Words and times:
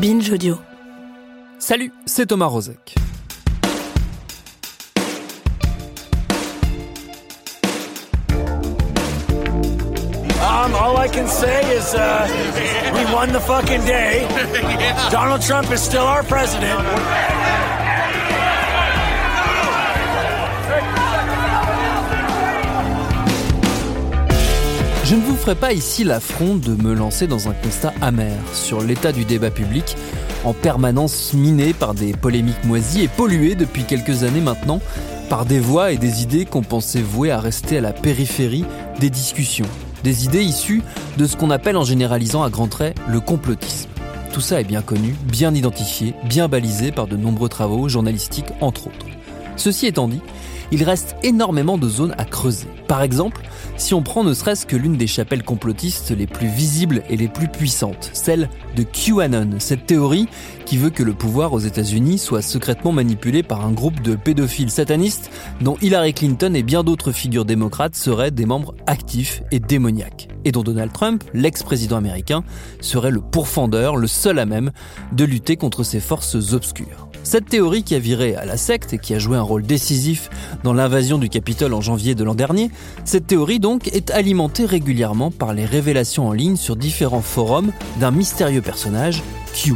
Binge 0.00 0.32
Audio. 0.32 0.58
Salut, 1.58 1.92
c'est 2.06 2.24
Thomas 2.24 2.46
Rozek. 2.46 2.94
Um, 10.40 10.74
all 10.74 10.96
I 10.96 11.06
can 11.06 11.28
say 11.28 11.76
is 11.76 11.94
uh, 11.94 12.26
we 12.94 13.04
won 13.12 13.30
the 13.32 13.40
fucking 13.40 13.84
day. 13.84 14.26
Donald 15.10 15.42
Trump 15.42 15.70
is 15.70 15.82
still 15.82 16.06
our 16.06 16.22
president. 16.22 16.80
Je 25.10 25.16
ne 25.16 25.22
vous 25.22 25.34
ferai 25.34 25.56
pas 25.56 25.72
ici 25.72 26.04
l'affront 26.04 26.54
de 26.54 26.80
me 26.80 26.94
lancer 26.94 27.26
dans 27.26 27.48
un 27.48 27.52
constat 27.52 27.92
amer 28.00 28.38
sur 28.54 28.80
l'état 28.80 29.10
du 29.10 29.24
débat 29.24 29.50
public, 29.50 29.96
en 30.44 30.52
permanence 30.52 31.32
miné 31.34 31.72
par 31.72 31.94
des 31.94 32.12
polémiques 32.12 32.62
moisies 32.62 33.02
et 33.02 33.08
pollué 33.08 33.56
depuis 33.56 33.82
quelques 33.82 34.22
années 34.22 34.40
maintenant 34.40 34.80
par 35.28 35.46
des 35.46 35.58
voix 35.58 35.90
et 35.90 35.98
des 35.98 36.22
idées 36.22 36.44
qu'on 36.44 36.62
pensait 36.62 37.02
vouées 37.02 37.32
à 37.32 37.40
rester 37.40 37.78
à 37.78 37.80
la 37.80 37.92
périphérie 37.92 38.64
des 39.00 39.10
discussions. 39.10 39.66
Des 40.04 40.26
idées 40.26 40.44
issues 40.44 40.82
de 41.18 41.26
ce 41.26 41.34
qu'on 41.34 41.50
appelle 41.50 41.76
en 41.76 41.82
généralisant 41.82 42.44
à 42.44 42.48
grands 42.50 42.68
traits 42.68 42.96
le 43.08 43.18
complotisme. 43.18 43.90
Tout 44.32 44.40
ça 44.40 44.60
est 44.60 44.64
bien 44.64 44.80
connu, 44.80 45.16
bien 45.24 45.52
identifié, 45.52 46.14
bien 46.26 46.46
balisé 46.46 46.92
par 46.92 47.08
de 47.08 47.16
nombreux 47.16 47.48
travaux 47.48 47.88
journalistiques 47.88 48.52
entre 48.60 48.86
autres. 48.86 49.06
Ceci 49.56 49.86
étant 49.86 50.06
dit, 50.06 50.22
il 50.72 50.82
reste 50.84 51.16
énormément 51.22 51.78
de 51.78 51.88
zones 51.88 52.14
à 52.18 52.24
creuser. 52.24 52.68
Par 52.88 53.02
exemple, 53.02 53.42
si 53.76 53.94
on 53.94 54.02
prend 54.02 54.24
ne 54.24 54.34
serait-ce 54.34 54.66
que 54.66 54.76
l'une 54.76 54.96
des 54.96 55.06
chapelles 55.06 55.42
complotistes 55.42 56.10
les 56.10 56.26
plus 56.26 56.48
visibles 56.48 57.02
et 57.08 57.16
les 57.16 57.28
plus 57.28 57.48
puissantes, 57.48 58.10
celle 58.12 58.48
de 58.76 58.82
QAnon, 58.82 59.56
cette 59.58 59.86
théorie 59.86 60.28
qui 60.66 60.76
veut 60.76 60.90
que 60.90 61.02
le 61.02 61.14
pouvoir 61.14 61.52
aux 61.52 61.58
États-Unis 61.58 62.18
soit 62.18 62.42
secrètement 62.42 62.92
manipulé 62.92 63.42
par 63.42 63.64
un 63.64 63.72
groupe 63.72 64.00
de 64.02 64.14
pédophiles 64.14 64.70
satanistes 64.70 65.30
dont 65.60 65.76
Hillary 65.82 66.14
Clinton 66.14 66.54
et 66.54 66.62
bien 66.62 66.84
d'autres 66.84 67.12
figures 67.12 67.44
démocrates 67.44 67.96
seraient 67.96 68.30
des 68.30 68.46
membres 68.46 68.74
actifs 68.86 69.42
et 69.50 69.58
démoniaques, 69.58 70.28
et 70.44 70.52
dont 70.52 70.62
Donald 70.62 70.92
Trump, 70.92 71.24
l'ex-président 71.34 71.96
américain, 71.96 72.44
serait 72.80 73.10
le 73.10 73.20
pourfendeur, 73.20 73.96
le 73.96 74.06
seul 74.06 74.38
à 74.38 74.46
même 74.46 74.70
de 75.12 75.24
lutter 75.24 75.56
contre 75.56 75.82
ces 75.82 76.00
forces 76.00 76.52
obscures. 76.52 77.09
Cette 77.22 77.48
théorie 77.48 77.82
qui 77.82 77.94
a 77.94 77.98
viré 77.98 78.34
à 78.34 78.44
la 78.44 78.56
secte 78.56 78.92
et 78.94 78.98
qui 78.98 79.14
a 79.14 79.18
joué 79.18 79.36
un 79.36 79.42
rôle 79.42 79.62
décisif 79.62 80.30
dans 80.64 80.72
l'invasion 80.72 81.18
du 81.18 81.28
Capitole 81.28 81.74
en 81.74 81.80
janvier 81.80 82.14
de 82.14 82.24
l'an 82.24 82.34
dernier, 82.34 82.70
cette 83.04 83.26
théorie 83.26 83.60
donc 83.60 83.88
est 83.88 84.10
alimentée 84.10 84.64
régulièrement 84.64 85.30
par 85.30 85.52
les 85.52 85.66
révélations 85.66 86.28
en 86.28 86.32
ligne 86.32 86.56
sur 86.56 86.76
différents 86.76 87.20
forums 87.20 87.72
d'un 88.00 88.10
mystérieux 88.10 88.62
personnage, 88.62 89.22
Q. 89.54 89.74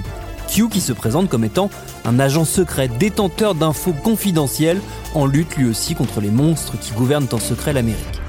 Q 0.49 0.69
qui 0.69 0.81
se 0.81 0.93
présente 0.93 1.29
comme 1.29 1.45
étant 1.45 1.71
un 2.05 2.19
agent 2.19 2.45
secret 2.45 2.89
détenteur 2.89 3.55
d'infos 3.55 3.93
confidentielles 3.93 4.81
en 5.15 5.27
lutte 5.27 5.57
lui 5.57 5.69
aussi 5.69 5.95
contre 5.95 6.21
les 6.21 6.31
monstres 6.31 6.79
qui 6.81 6.93
gouvernent 6.93 7.29
en 7.33 7.39
secret 7.39 7.73
l'Amérique. 7.73 8.21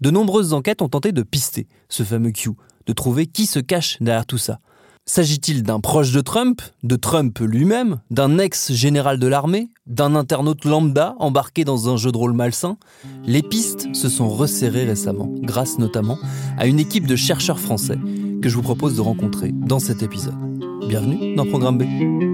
De 0.00 0.10
nombreuses 0.10 0.52
enquêtes 0.52 0.82
ont 0.82 0.88
tenté 0.88 1.12
de 1.12 1.22
pister 1.22 1.68
ce 1.88 2.02
fameux 2.02 2.32
Q, 2.32 2.50
de 2.86 2.92
trouver 2.92 3.26
qui 3.26 3.46
se 3.46 3.60
cache 3.60 3.98
derrière 4.00 4.26
tout 4.26 4.38
ça. 4.38 4.58
S'agit-il 5.04 5.64
d'un 5.64 5.80
proche 5.80 6.12
de 6.12 6.20
Trump, 6.20 6.62
de 6.84 6.94
Trump 6.94 7.36
lui-même, 7.40 8.00
d'un 8.12 8.38
ex-général 8.38 9.18
de 9.18 9.26
l'armée, 9.26 9.68
d'un 9.86 10.14
internaute 10.14 10.64
lambda 10.64 11.16
embarqué 11.18 11.64
dans 11.64 11.88
un 11.88 11.96
jeu 11.96 12.12
de 12.12 12.16
rôle 12.16 12.34
malsain? 12.34 12.76
Les 13.24 13.42
pistes 13.42 13.92
se 13.96 14.08
sont 14.08 14.28
resserrées 14.28 14.84
récemment, 14.84 15.28
grâce 15.42 15.78
notamment 15.78 16.18
à 16.56 16.66
une 16.66 16.78
équipe 16.78 17.08
de 17.08 17.16
chercheurs 17.16 17.58
français 17.58 17.98
que 18.40 18.48
je 18.48 18.54
vous 18.54 18.62
propose 18.62 18.94
de 18.94 19.00
rencontrer 19.00 19.50
dans 19.52 19.80
cet 19.80 20.04
épisode. 20.04 20.36
Bienvenue 20.86 21.34
dans 21.34 21.46
Programme 21.46 21.78
B. 21.78 22.31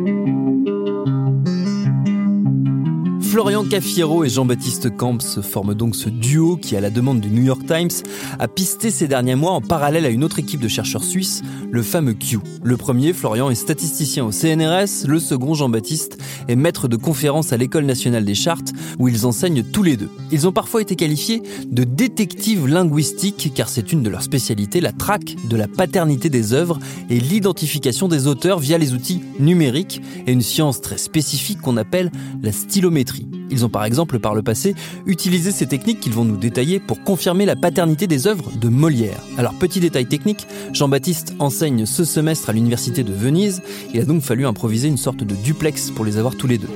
Florian 3.31 3.63
Cafiero 3.63 4.25
et 4.25 4.31
Jean-Baptiste 4.31 4.97
Camps 4.97 5.43
forment 5.43 5.75
donc 5.75 5.95
ce 5.97 6.09
duo 6.09 6.57
qui, 6.57 6.77
à 6.77 6.81
la 6.81 6.89
demande 6.89 7.21
du 7.21 7.29
New 7.29 7.43
York 7.43 7.61
Times, 7.67 7.91
a 8.39 8.49
pisté 8.49 8.91
ces 8.91 9.07
derniers 9.07 9.35
mois 9.35 9.53
en 9.53 9.61
parallèle 9.61 10.07
à 10.07 10.09
une 10.09 10.25
autre 10.25 10.39
équipe 10.39 10.63
de 10.63 10.69
chercheurs 10.69 11.05
suisses, 11.05 11.43
le 11.71 11.83
fameux 11.83 12.15
Q. 12.15 12.39
Le 12.63 12.79
premier, 12.79 13.13
Florian, 13.13 13.51
est 13.51 13.55
statisticien 13.55 14.25
au 14.25 14.33
CNRS, 14.33 15.07
le 15.07 15.21
second, 15.21 15.53
Jean-Baptiste, 15.53 16.17
est 16.49 16.57
maître 16.57 16.89
de 16.89 16.97
conférences 16.97 17.53
à 17.53 17.59
l'École 17.59 17.85
nationale 17.85 18.25
des 18.25 18.35
chartes, 18.35 18.73
où 18.99 19.09
ils 19.09 19.27
enseignent 19.27 19.63
tous 19.63 19.83
les 19.83 19.99
deux. 19.99 20.09
Ils 20.33 20.49
ont 20.49 20.53
parfois 20.53 20.81
été 20.81 20.97
qualifiés 20.97 21.43
de 21.67 21.85
détectives 21.85 22.67
linguistiques, 22.67 23.53
car 23.55 23.69
c'est 23.69 23.93
une 23.93 24.03
de 24.03 24.09
leurs 24.09 24.23
spécialités, 24.23 24.81
la 24.81 24.93
traque 24.93 25.37
de 25.47 25.57
la 25.57 25.69
paternité 25.69 26.31
des 26.31 26.55
œuvres 26.55 26.79
et 27.11 27.21
l'identification 27.21 28.09
des 28.09 28.27
auteurs 28.27 28.59
via 28.59 28.79
les 28.79 28.95
outils 28.95 29.21
numériques, 29.39 30.01
et 30.27 30.33
une 30.33 30.41
science 30.41 30.81
très 30.81 30.97
spécifique 30.97 31.61
qu'on 31.61 31.77
appelle 31.77 32.11
la 32.43 32.53
stylométrie. 32.53 33.18
Ils 33.51 33.65
ont 33.65 33.69
par 33.69 33.85
exemple 33.85 34.19
par 34.19 34.35
le 34.35 34.43
passé 34.43 34.75
utilisé 35.07 35.51
ces 35.51 35.67
techniques 35.67 36.01
qu'ils 36.01 36.13
vont 36.13 36.25
nous 36.25 36.37
détailler 36.37 36.81
pour 36.81 37.03
confirmer 37.03 37.47
la 37.47 37.57
paternité 37.57 38.07
des 38.07 38.27
œuvres 38.27 38.51
de 38.57 38.69
Molière. 38.69 39.21
Alors 39.37 39.55
petit 39.55 39.81
détail 39.81 40.07
technique, 40.07 40.47
Jean-Baptiste 40.73 41.35
enseigne 41.39 41.87
ce 41.87 42.05
semestre 42.05 42.51
à 42.51 42.53
l'université 42.53 43.05
de 43.05 43.13
Venise, 43.13 43.63
il 43.93 44.01
a 44.01 44.05
donc 44.05 44.23
fallu 44.23 44.47
improviser 44.47 44.89
une 44.89 44.97
sorte 44.97 45.25
de 45.25 45.35
duplex 45.35 45.91
pour 45.91 46.05
les 46.05 46.19
avoir 46.19 46.37
tous 46.37 46.47
les 46.47 46.59
deux. 46.59 46.69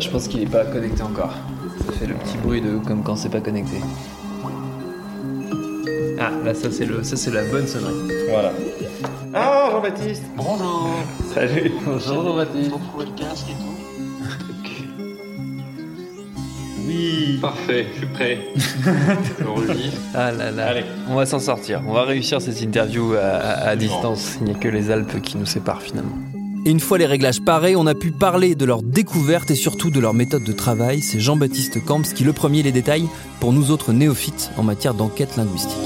Je 0.00 0.08
pense 0.10 0.28
qu'il 0.28 0.40
n'est 0.40 0.46
pas 0.46 0.64
connecté 0.64 1.02
encore. 1.02 1.34
Ça 1.86 1.92
fait 1.92 2.06
le 2.06 2.14
petit 2.14 2.36
bruit 2.38 2.60
de 2.60 2.78
comme 2.78 3.02
quand 3.02 3.16
c'est 3.16 3.28
pas 3.28 3.40
connecté. 3.40 3.76
Ah, 6.18 6.30
là, 6.44 6.54
ça 6.54 6.70
c'est 6.70 6.86
le, 6.86 7.02
ça 7.02 7.16
c'est 7.16 7.30
la 7.30 7.44
bonne 7.44 7.66
sonnerie. 7.66 7.94
Voilà. 8.30 8.52
Ah, 9.34 9.68
Jean-Baptiste 9.70 10.22
Bonjour. 10.36 10.90
Salut 11.34 11.72
Bonjour 11.84 12.24
Jean-Baptiste. 12.24 12.72
Oui 16.86 17.38
Parfait, 17.40 17.86
je 17.92 17.98
suis 17.98 18.06
prêt. 18.06 18.38
Ah 20.14 20.32
là 20.32 20.50
là. 20.50 20.66
Allez. 20.68 20.84
On 21.08 21.14
va 21.16 21.26
s'en 21.26 21.38
sortir. 21.40 21.82
On 21.86 21.92
va 21.92 22.04
réussir 22.04 22.40
cette 22.40 22.60
interview 22.62 23.14
à, 23.14 23.18
à- 23.26 23.68
à 23.68 23.76
distance. 23.76 24.36
Il 24.40 24.46
n'y 24.46 24.52
a 24.52 24.54
que 24.54 24.68
les 24.68 24.90
Alpes 24.90 25.20
qui 25.22 25.36
nous 25.36 25.46
séparent 25.46 25.82
finalement. 25.82 26.16
Et 26.64 26.70
une 26.70 26.80
fois 26.80 26.98
les 26.98 27.06
réglages 27.06 27.40
parés, 27.42 27.76
on 27.76 27.86
a 27.86 27.94
pu 27.94 28.10
parler 28.10 28.54
de 28.54 28.64
leur 28.64 28.82
découverte 28.82 29.50
et 29.50 29.54
surtout 29.54 29.90
de 29.90 30.00
leur 30.00 30.14
méthode 30.14 30.42
de 30.44 30.52
travail. 30.52 31.00
C'est 31.00 31.20
Jean-Baptiste 31.20 31.84
Camps 31.84 32.02
qui 32.14 32.24
le 32.24 32.32
premier 32.32 32.62
les 32.62 32.72
détaille 32.72 33.06
pour 33.40 33.52
nous 33.52 33.70
autres 33.70 33.92
néophytes 33.92 34.50
en 34.56 34.62
matière 34.62 34.94
d'enquête 34.94 35.36
linguistique. 35.36 35.76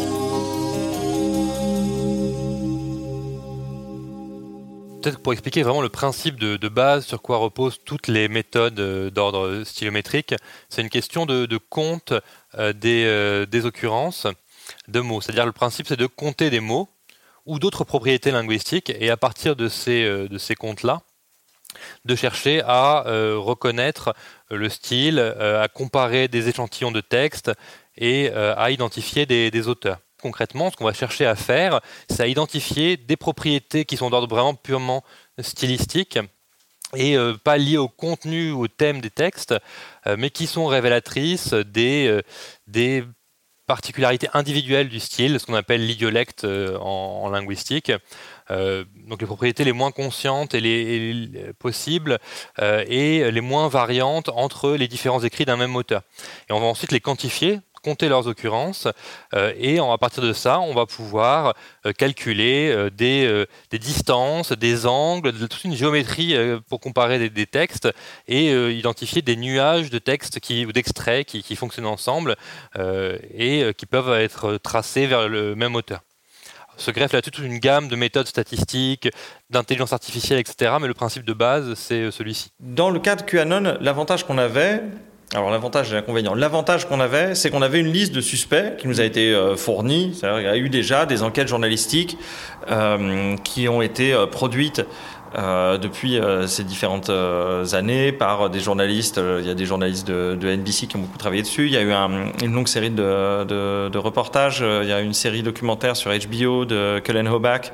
Peut-être 5.00 5.22
pour 5.22 5.32
expliquer 5.32 5.62
vraiment 5.62 5.80
le 5.80 5.88
principe 5.88 6.38
de, 6.38 6.68
base 6.68 7.06
sur 7.06 7.22
quoi 7.22 7.38
reposent 7.38 7.80
toutes 7.86 8.06
les 8.06 8.28
méthodes 8.28 8.78
euh, 8.80 9.08
d'ordre 9.08 9.64
stylométrique, 9.64 10.34
c'est 10.68 10.82
une 10.82 10.90
question 10.90 11.24
de, 11.24 11.56
compte 11.56 12.12
euh, 12.58 12.74
des, 12.74 13.04
euh, 13.06 13.46
des 13.46 13.64
occurrences 13.64 14.26
de 14.88 15.00
mots. 15.00 15.22
C'est-à-dire 15.22 15.46
le 15.46 15.52
principe 15.52 15.86
c'est 15.88 15.96
de 15.96 16.04
compter 16.04 16.50
des 16.50 16.60
mots 16.60 16.86
ou 17.46 17.58
d'autres 17.58 17.84
propriétés 17.84 18.30
linguistiques 18.30 18.92
et 18.94 19.08
à 19.08 19.16
partir 19.16 19.56
de 19.56 19.70
ces, 19.70 20.28
ces 20.38 20.54
comptes-là, 20.54 21.00
de 22.04 22.14
chercher 22.14 22.60
à 22.66 23.04
reconnaître 23.38 24.14
le 24.50 24.68
style, 24.68 25.18
à 25.18 25.66
comparer 25.68 26.28
des 26.28 26.48
échantillons 26.48 26.92
de 26.92 27.00
texte 27.00 27.50
et 27.96 28.30
à 28.30 28.70
identifier 28.70 29.24
des 29.24 29.68
auteurs. 29.68 29.98
Concrètement, 30.20 30.70
ce 30.70 30.76
qu'on 30.76 30.84
va 30.84 30.92
chercher 30.92 31.26
à 31.26 31.34
faire, 31.34 31.80
c'est 32.08 32.22
à 32.22 32.26
identifier 32.26 32.96
des 32.96 33.16
propriétés 33.16 33.84
qui 33.84 33.96
sont 33.96 34.10
d'ordre 34.10 34.28
vraiment 34.28 34.54
purement 34.54 35.02
stylistique 35.38 36.18
et 36.94 37.16
euh, 37.16 37.34
pas 37.34 37.56
liées 37.56 37.76
au 37.76 37.88
contenu, 37.88 38.50
au 38.50 38.68
thème 38.68 39.00
des 39.00 39.10
textes, 39.10 39.54
euh, 40.06 40.16
mais 40.18 40.30
qui 40.30 40.46
sont 40.46 40.66
révélatrices 40.66 41.54
des, 41.54 42.06
euh, 42.08 42.22
des 42.66 43.04
particularités 43.66 44.28
individuelles 44.34 44.88
du 44.88 44.98
style, 44.98 45.38
ce 45.38 45.46
qu'on 45.46 45.54
appelle 45.54 45.86
l'idiolecte 45.86 46.44
en, 46.44 47.28
linguistique. 47.28 47.92
Donc 48.48 49.20
les 49.20 49.26
propriétés 49.28 49.62
les 49.62 49.72
moins 49.72 49.92
conscientes 49.92 50.56
et 50.56 50.60
les, 50.60 51.52
possibles 51.60 52.18
et 52.60 53.30
les 53.30 53.40
moins 53.40 53.68
variantes 53.68 54.28
entre 54.30 54.72
les 54.72 54.88
différents 54.88 55.22
écrits 55.22 55.44
d'un 55.44 55.56
même 55.56 55.76
auteur. 55.76 56.02
Et 56.48 56.52
on 56.52 56.58
va 56.58 56.66
ensuite 56.66 56.90
les 56.90 56.98
quantifier 56.98 57.60
compter 57.82 58.08
leurs 58.08 58.26
occurrences 58.26 58.88
et 59.34 59.78
à 59.78 59.98
partir 59.98 60.22
de 60.22 60.32
ça, 60.32 60.60
on 60.60 60.74
va 60.74 60.86
pouvoir 60.86 61.54
calculer 61.98 62.90
des, 62.92 63.46
des, 63.70 63.78
distances, 63.78 64.52
des 64.52 64.86
angles, 64.86 65.32
toute 65.32 65.64
une 65.64 65.74
géométrie 65.74 66.34
pour 66.68 66.80
comparer 66.80 67.28
des, 67.28 67.46
textes 67.46 67.88
et 68.28 68.52
identifier 68.72 69.22
des 69.22 69.36
nuages 69.36 69.90
de 69.90 69.98
textes 69.98 70.40
qui, 70.40 70.66
ou 70.66 70.72
d'extraits 70.72 71.26
qui, 71.26 71.56
fonctionnent 71.56 71.86
ensemble 71.86 72.36
et 72.78 73.72
qui 73.76 73.86
peuvent 73.86 74.12
être 74.12 74.58
tracés 74.58 75.06
vers 75.06 75.28
le 75.28 75.54
même 75.54 75.74
auteur 75.74 76.00
se 76.80 76.90
greffe 76.90 77.12
là 77.12 77.22
toute 77.22 77.38
une 77.38 77.58
gamme 77.58 77.88
de 77.88 77.96
méthodes 77.96 78.26
statistiques, 78.26 79.08
d'intelligence 79.50 79.92
artificielle, 79.92 80.38
etc. 80.38 80.72
Mais 80.80 80.88
le 80.88 80.94
principe 80.94 81.24
de 81.24 81.32
base, 81.32 81.74
c'est 81.74 82.02
euh, 82.02 82.10
celui-ci. 82.10 82.50
Dans 82.58 82.90
le 82.90 82.98
cas 82.98 83.16
de 83.16 83.22
QAnon, 83.22 83.76
l'avantage 83.80 84.24
qu'on 84.24 84.38
avait, 84.38 84.82
alors 85.34 85.50
l'avantage 85.50 85.92
et 85.92 85.94
l'inconvénient. 85.94 86.34
L'avantage 86.34 86.88
qu'on 86.88 86.98
avait, 86.98 87.34
c'est 87.34 87.50
qu'on 87.50 87.62
avait 87.62 87.78
une 87.78 87.92
liste 87.92 88.12
de 88.12 88.20
suspects 88.20 88.76
qui 88.78 88.88
nous 88.88 89.00
a 89.00 89.04
été 89.04 89.32
euh, 89.32 89.56
fournie. 89.56 90.10
Qu'il 90.18 90.28
y 90.28 90.46
a 90.46 90.56
eu 90.56 90.68
déjà 90.68 91.06
des 91.06 91.22
enquêtes 91.22 91.48
journalistiques 91.48 92.18
euh, 92.70 93.36
qui 93.44 93.68
ont 93.68 93.80
été 93.80 94.12
produites 94.30 94.82
euh, 95.38 95.78
depuis 95.78 96.18
euh, 96.18 96.48
ces 96.48 96.64
différentes 96.64 97.08
euh, 97.08 97.64
années 97.72 98.10
par 98.10 98.50
des 98.50 98.58
journalistes. 98.58 99.20
il 99.38 99.46
y 99.46 99.50
a 99.50 99.54
des 99.54 99.64
journalistes 99.64 100.08
de, 100.08 100.34
de, 100.34 100.56
NBC 100.56 100.88
qui 100.88 100.96
ont 100.96 101.00
beaucoup 101.00 101.18
travaillé 101.18 101.42
dessus. 101.42 101.66
Il 101.66 101.72
y 101.72 101.76
a 101.76 101.82
eu 101.82 101.92
un, 101.92 102.32
une 102.42 102.52
longue 102.52 102.66
série 102.66 102.90
de, 102.90 103.44
de, 103.44 103.88
de, 103.88 103.98
reportages. 103.98 104.60
Il 104.60 104.88
y 104.88 104.92
a 104.92 105.00
une 105.00 105.14
série 105.14 105.44
documentaire 105.44 105.96
sur 105.96 106.10
HBO 106.10 106.64
de 106.64 107.00
Cullen 107.04 107.28
Hobach 107.28 107.72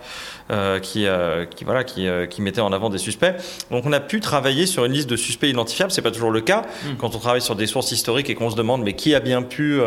qui, 0.82 1.06
qui, 1.50 1.64
voilà, 1.64 1.82
qui, 1.82 2.06
qui, 2.30 2.42
mettait 2.42 2.60
en 2.60 2.72
avant 2.72 2.90
des 2.90 2.98
suspects. 2.98 3.34
Donc 3.70 3.84
on 3.86 3.92
a 3.92 4.00
pu 4.00 4.20
travailler 4.20 4.66
sur 4.66 4.84
une 4.84 4.92
liste 4.92 5.08
de 5.08 5.16
suspects 5.16 5.48
identifiables. 5.48 5.90
C'est 5.90 6.02
pas 6.02 6.10
toujours 6.10 6.30
le 6.30 6.42
cas 6.42 6.62
mm. 6.62 6.96
quand 6.98 7.14
on 7.16 7.18
travaille 7.18 7.40
sur 7.40 7.56
des 7.56 7.66
sources 7.66 7.90
historiques 7.90 8.28
et 8.28 8.34
qu'on 8.34 8.50
se 8.50 8.56
demande 8.56 8.82
mais 8.82 8.92
qui 8.92 9.14
a 9.14 9.20
bien 9.20 9.42
pu 9.42 9.80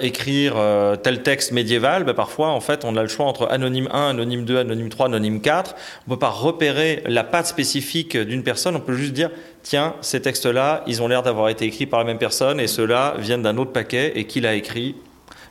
écrire 0.00 0.54
tel 1.02 1.22
texte 1.22 1.52
médiéval. 1.52 2.04
Ben, 2.04 2.14
parfois 2.14 2.48
en 2.48 2.60
fait 2.60 2.84
on 2.84 2.96
a 2.96 3.02
le 3.02 3.08
choix 3.08 3.26
entre 3.26 3.48
anonyme 3.50 3.88
1, 3.90 4.10
anonyme 4.10 4.44
2, 4.44 4.58
anonyme 4.58 4.90
3, 4.90 5.06
anonyme 5.06 5.40
4. 5.40 5.74
On 6.06 6.10
peut 6.10 6.18
pas 6.18 6.28
repérer 6.28 6.73
la 7.06 7.24
patte 7.24 7.46
spécifique 7.46 8.16
d'une 8.16 8.42
personne, 8.42 8.76
on 8.76 8.80
peut 8.80 8.94
juste 8.94 9.12
dire 9.12 9.30
tiens, 9.62 9.94
ces 10.00 10.20
textes-là, 10.20 10.84
ils 10.86 11.02
ont 11.02 11.08
l'air 11.08 11.22
d'avoir 11.22 11.48
été 11.48 11.64
écrits 11.64 11.86
par 11.86 12.00
la 12.00 12.06
même 12.06 12.18
personne 12.18 12.60
et 12.60 12.66
ceux-là 12.66 13.14
viennent 13.18 13.42
d'un 13.42 13.56
autre 13.56 13.72
paquet 13.72 14.12
et 14.14 14.24
qui 14.24 14.40
l'a 14.40 14.54
écrit 14.54 14.94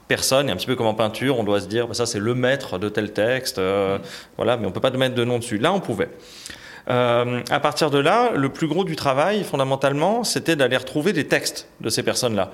personne, 0.08 0.50
et 0.50 0.52
un 0.52 0.56
petit 0.56 0.68
peu 0.68 0.76
comme 0.76 0.88
en 0.88 0.94
peinture, 0.94 1.40
on 1.40 1.44
doit 1.44 1.62
se 1.62 1.68
dire 1.68 1.88
bah, 1.88 1.94
ça 1.94 2.06
c'est 2.06 2.20
le 2.20 2.36
maître 2.36 2.78
de 2.78 2.90
tel 2.90 3.14
texte, 3.14 3.58
euh, 3.58 3.98
voilà, 4.38 4.58
mais 4.58 4.68
on 4.68 4.72
peut 4.72 4.82
pas 4.82 4.92
mettre 4.92 5.16
de 5.16 5.24
nom 5.24 5.40
dessus. 5.40 5.58
Là, 5.58 5.74
on 5.74 5.80
pouvait. 5.80 6.10
Euh, 6.90 7.42
à 7.50 7.60
partir 7.60 7.90
de 7.90 7.98
là, 7.98 8.32
le 8.36 8.50
plus 8.50 8.68
gros 8.68 8.84
du 8.84 8.96
travail, 8.96 9.44
fondamentalement, 9.44 10.24
c'était 10.24 10.56
d'aller 10.56 10.76
retrouver 10.76 11.14
des 11.14 11.28
textes 11.28 11.68
de 11.80 11.90
ces 11.90 12.04
personnes-là. 12.04 12.52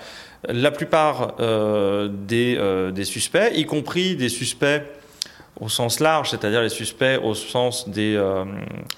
La 0.47 0.71
plupart 0.71 1.35
euh, 1.39 2.07
des, 2.11 3.05
suspects, 3.05 3.51
y 3.55 3.65
compris 3.65 4.15
des 4.15 4.29
suspects 4.29 4.83
au 5.61 5.69
sens 5.69 5.99
large, 5.99 6.31
c'est-à-dire 6.31 6.61
les 6.61 6.69
suspects 6.69 7.19
au 7.21 7.33
sens 7.33 7.89
des, 7.89 8.15
euh, 8.15 8.45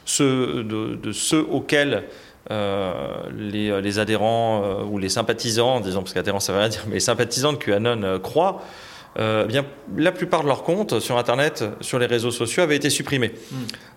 ceux, 0.06 0.64
de, 0.64 1.12
ceux 1.12 1.46
auxquels 1.50 2.04
euh, 2.50 3.14
les, 3.36 3.82
les, 3.82 4.00
adhérents 4.00 4.64
euh, 4.64 4.84
ou 4.84 4.98
les 4.98 5.10
sympathisants, 5.10 5.80
disons, 5.80 6.02
parce 6.02 6.14
qu'adhérents 6.14 6.40
ça 6.40 6.54
veut 6.54 6.60
rien 6.60 6.70
dire, 6.70 6.84
mais 6.88 6.96
les 6.96 7.00
sympathisants 7.00 7.54
de 7.54 7.58
QAnon 7.58 8.20
croient, 8.20 8.62
bien, 9.18 9.66
la 9.98 10.12
plupart 10.12 10.42
de 10.42 10.48
leurs 10.48 10.64
comptes 10.64 11.00
sur 11.00 11.18
Internet, 11.18 11.66
sur 11.82 12.00
les 12.00 12.06
réseaux 12.06 12.32
sociaux, 12.32 12.64
avaient 12.64 12.78
été 12.78 12.90
supprimés. 12.90 13.34
Mm. 13.52 13.56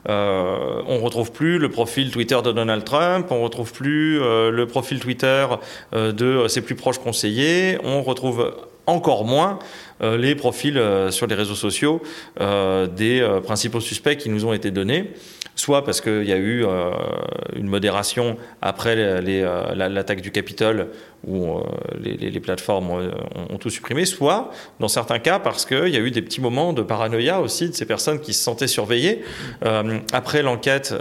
on 0.08 0.98
retrouve 0.98 1.30
plus 1.30 1.58
le 1.58 1.68
profil 1.68 2.10
Twitter 2.10 2.38
de 2.42 2.50
Donald 2.50 2.82
Trump, 2.82 3.28
on 3.30 3.42
retrouve 3.42 3.72
plus 3.72 4.18
le 4.18 4.64
profil 4.66 4.98
Twitter 4.98 5.46
de 5.92 6.48
ses 6.48 6.62
plus 6.62 6.74
proches 6.74 6.98
conseillers, 6.98 7.78
on 7.84 8.02
retrouve 8.02 8.52
encore 8.86 9.24
moins 9.24 9.58
euh, 9.58 9.93
les 10.16 10.34
profils 10.34 10.78
euh, 10.78 11.10
sur 11.10 11.26
les 11.26 11.34
réseaux 11.34 11.54
sociaux 11.54 12.02
euh, 12.40 12.86
des 12.86 13.26
principaux 13.44 13.80
suspects 13.80 14.16
qui 14.16 14.28
nous 14.28 14.44
ont 14.44 14.52
été 14.52 14.70
donnés, 14.70 15.12
soit 15.54 15.84
parce 15.84 16.00
qu'il 16.00 16.24
y 16.24 16.32
a 16.32 16.36
eu 16.36 16.64
une 17.54 17.66
modération 17.66 18.36
après 18.60 18.96
l'attaque 19.74 20.20
du 20.20 20.30
Capitole 20.30 20.88
où 21.26 21.60
les, 22.00 22.40
plateformes 22.40 22.90
ont, 22.90 23.56
tout 23.58 23.70
supprimé, 23.70 24.04
soit 24.04 24.50
dans 24.80 24.88
certains 24.88 25.18
cas 25.18 25.38
parce 25.38 25.64
qu'il 25.64 25.88
y 25.88 25.96
a 25.96 26.00
eu 26.00 26.10
des 26.10 26.22
petits 26.22 26.40
moments 26.40 26.72
de 26.72 26.82
paranoïa 26.82 27.40
aussi 27.40 27.68
de 27.68 27.74
ces 27.74 27.86
personnes 27.86 28.20
qui 28.20 28.34
se 28.34 28.42
sentaient 28.42 28.66
surveillées. 28.66 29.22
après 30.12 30.42
l'enquête 30.42 30.92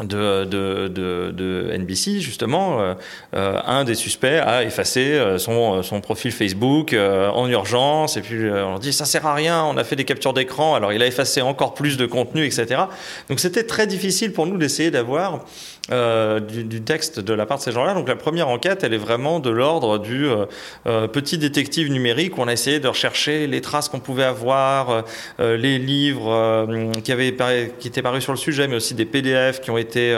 de, 0.00 0.44
de, 0.44 0.88
de, 0.88 1.70
NBC, 1.76 2.20
justement, 2.20 2.80
euh, 2.80 2.94
euh, 3.34 3.60
un 3.64 3.84
des 3.84 3.94
suspects 3.94 4.40
a 4.40 4.64
effacé 4.64 5.00
euh, 5.00 5.38
son, 5.38 5.82
son 5.82 6.00
profil 6.00 6.32
Facebook 6.32 6.94
en 6.94 7.48
urgence, 7.48 8.16
et 8.16 8.20
puis 8.20 8.50
on 8.50 8.78
dit 8.78 8.92
ça 8.92 9.04
sert 9.04 9.26
à 9.26 9.34
rien, 9.34 9.64
on 9.64 9.76
a 9.76 9.84
fait 9.84 9.96
des 9.96 10.04
captures 10.04 10.32
d'écran, 10.32 10.74
alors 10.74 10.92
il 10.92 11.02
a 11.02 11.06
effacé 11.06 11.42
encore 11.42 11.74
plus 11.74 11.96
de 11.96 12.06
contenu, 12.06 12.44
etc. 12.44 12.82
Donc 13.28 13.40
c'était 13.40 13.64
très 13.64 13.86
difficile 13.86 14.32
pour 14.32 14.46
nous 14.46 14.56
d'essayer 14.56 14.90
d'avoir 14.90 15.44
euh, 15.90 16.38
du, 16.38 16.80
texte 16.80 17.18
de 17.18 17.34
la 17.34 17.44
part 17.44 17.58
de 17.58 17.62
ces 17.64 17.72
gens-là. 17.72 17.94
Donc 17.94 18.06
la 18.06 18.14
première 18.14 18.48
enquête, 18.48 18.84
elle 18.84 18.94
est 18.94 18.98
vraiment 18.98 19.40
de 19.40 19.50
l'ordre 19.50 19.98
du 19.98 20.28
euh, 20.28 20.46
euh, 20.86 21.08
petit 21.08 21.38
détective 21.38 21.90
numérique. 21.90 22.38
Où 22.38 22.42
on 22.42 22.46
a 22.46 22.52
essayé 22.52 22.78
de 22.78 22.86
rechercher 22.86 23.48
les 23.48 23.60
traces 23.60 23.88
qu'on 23.88 23.98
pouvait 23.98 24.22
avoir, 24.22 25.04
les 25.40 25.78
livres 25.78 26.68
qui, 27.02 27.10
avaient, 27.10 27.36
qui 27.80 27.88
étaient 27.88 28.00
parus 28.00 28.22
sur 28.22 28.32
le 28.32 28.38
sujet, 28.38 28.68
mais 28.68 28.76
aussi 28.76 28.94
des 28.94 29.04
PDF 29.04 29.60
qui 29.60 29.70
ont 29.70 29.76
été 29.76 30.16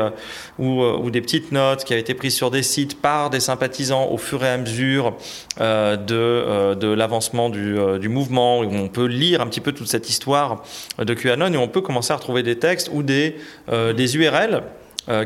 ou, 0.59 1.11
des 1.11 1.23
petites 1.23 1.51
notes 1.51 1.85
qui 1.85 1.95
avaient 1.95 2.03
été 2.03 2.13
prises 2.13 2.35
sur 2.35 2.51
des 2.51 2.63
sites 2.63 3.01
par 3.01 3.31
des 3.31 3.41
sympathisants 3.41 4.09
au 4.11 4.19
fur 4.19 4.45
et 4.45 4.51
à 4.51 4.59
mesure 4.59 5.15
de, 5.59 6.95
l'avancement 6.95 7.49
du, 7.49 8.09
mouvement. 8.09 8.59
On 8.59 8.89
peut 8.89 9.07
lire 9.07 9.41
un 9.41 9.47
petit 9.47 9.61
peu 9.61 9.73
toute 9.73 9.89
cette 9.89 10.11
histoire 10.11 10.63
de 10.99 11.15
QAnon 11.15 11.53
et 11.53 11.57
on 11.57 11.69
peut 11.69 11.81
commencer 11.81 12.13
à 12.13 12.17
retrouver 12.17 12.43
des 12.43 12.59
textes 12.59 12.91
ou 12.93 13.03
des, 13.03 13.37
des 13.69 14.17
URL 14.17 14.63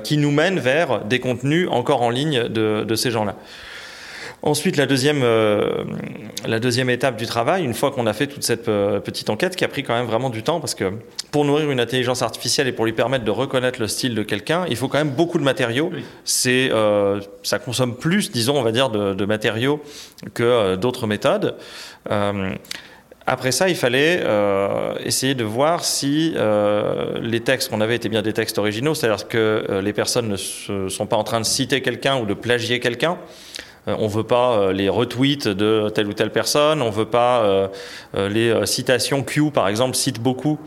qui 0.03 0.17
nous 0.17 0.31
mène 0.31 0.59
vers 0.59 1.05
des 1.05 1.21
contenus 1.21 1.69
encore 1.71 2.03
en 2.03 2.11
ligne 2.11 2.49
de, 2.49 2.95
ces 2.95 3.11
gens-là. 3.11 3.37
Ensuite, 4.43 4.77
la 4.77 4.87
deuxième, 4.87 5.23
euh, 5.25 5.85
la 6.47 6.61
deuxième 6.61 6.91
étape 6.91 7.17
du 7.17 7.27
travail, 7.27 7.65
une 7.65 7.75
fois 7.75 7.91
qu'on 7.91 8.07
a 8.07 8.13
fait 8.13 8.29
toute 8.29 8.45
cette 8.45 8.69
euh, 8.69 9.01
petite 9.01 9.31
enquête, 9.31 9.57
qui 9.57 9.65
a 9.65 9.69
pris 9.69 9.83
quand 9.83 9.95
même 9.95 10.07
vraiment 10.07 10.31
du 10.31 10.45
temps, 10.45 10.61
parce 10.61 10.77
que 10.77 10.93
pour 11.33 11.45
nourrir 11.45 11.73
une 11.73 11.81
intelligence 11.81 12.23
artificielle 12.23 12.69
et 12.69 12.73
pour 12.73 12.85
lui 12.85 12.93
permettre 12.93 13.25
de 13.25 13.33
reconnaître 13.33 13.81
le 13.81 13.89
style 13.89 14.15
de 14.15 14.23
quelqu'un, 14.23 14.65
il 14.71 14.77
faut 14.77 14.87
quand 14.87 14.99
même 14.99 15.11
beaucoup 15.11 15.39
de 15.39 15.43
matériaux. 15.43 15.91
C'est, 16.25 16.71
ça 17.43 17.59
consomme 17.59 17.97
plus, 17.97 18.31
disons, 18.31 18.57
on 18.57 18.63
va 18.63 18.71
dire, 18.71 18.91
de, 18.91 19.13
de 19.13 19.25
matériaux 19.25 19.83
que 20.35 20.77
d'autres 20.77 21.09
méthodes. 21.09 21.57
Après 23.31 23.53
ça, 23.53 23.69
il 23.69 23.77
fallait 23.77 24.23
euh, 24.25 24.95
essayer 25.05 25.35
de 25.35 25.45
voir 25.45 25.85
si 25.85 26.33
euh, 26.35 27.19
les 27.21 27.41
textes 27.41 27.69
qu'on 27.69 27.83
avait 27.83 27.97
étaient 27.97 28.09
bien 28.09 28.23
des 28.23 28.33
textes 28.33 28.57
originaux, 28.57 28.95
c'est-à-dire 28.95 29.29
que 29.29 29.67
euh, 29.69 29.83
les 29.83 29.93
personnes 29.93 30.29
ne 30.29 30.89
sont 30.89 31.05
pas 31.05 31.17
en 31.17 31.25
train 31.25 31.39
de 31.39 31.45
citer 31.45 31.83
quelqu'un 31.83 32.19
ou 32.19 32.25
de 32.25 32.33
plagier 32.33 32.81
quelqu'un. 32.81 33.19
on 33.87 34.05
ne 34.05 34.09
veut 34.09 34.25
pas 34.25 34.73
les 34.73 34.89
retweets 34.89 35.47
de 35.47 35.91
telle 35.91 36.07
ou 36.07 36.15
telle 36.15 36.33
personne, 36.33 36.81
on 36.81 36.87
ne 36.87 36.91
veut 36.91 37.11
pas 37.11 37.71
les 38.15 38.67
citations 38.67 39.23
Q, 39.23 39.51
par 39.51 39.69
exemple, 39.69 39.95
cite 39.95 40.21
beaucoup. 40.21 40.59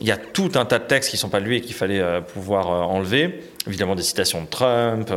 Il 0.00 0.06
y 0.06 0.10
a 0.10 0.16
tout 0.16 0.52
un 0.54 0.64
tas 0.64 0.78
de 0.78 0.84
textes 0.84 1.10
qui 1.10 1.16
ne 1.16 1.20
sont 1.20 1.28
pas 1.28 1.40
de 1.40 1.44
lui 1.44 1.58
et 1.58 1.60
qu'il 1.60 1.74
fallait 1.74 2.02
pouvoir 2.32 2.68
enlever. 2.68 3.42
Évidemment, 3.66 3.94
des 3.94 4.02
citations 4.02 4.42
de 4.42 4.46
Trump. 4.46 5.10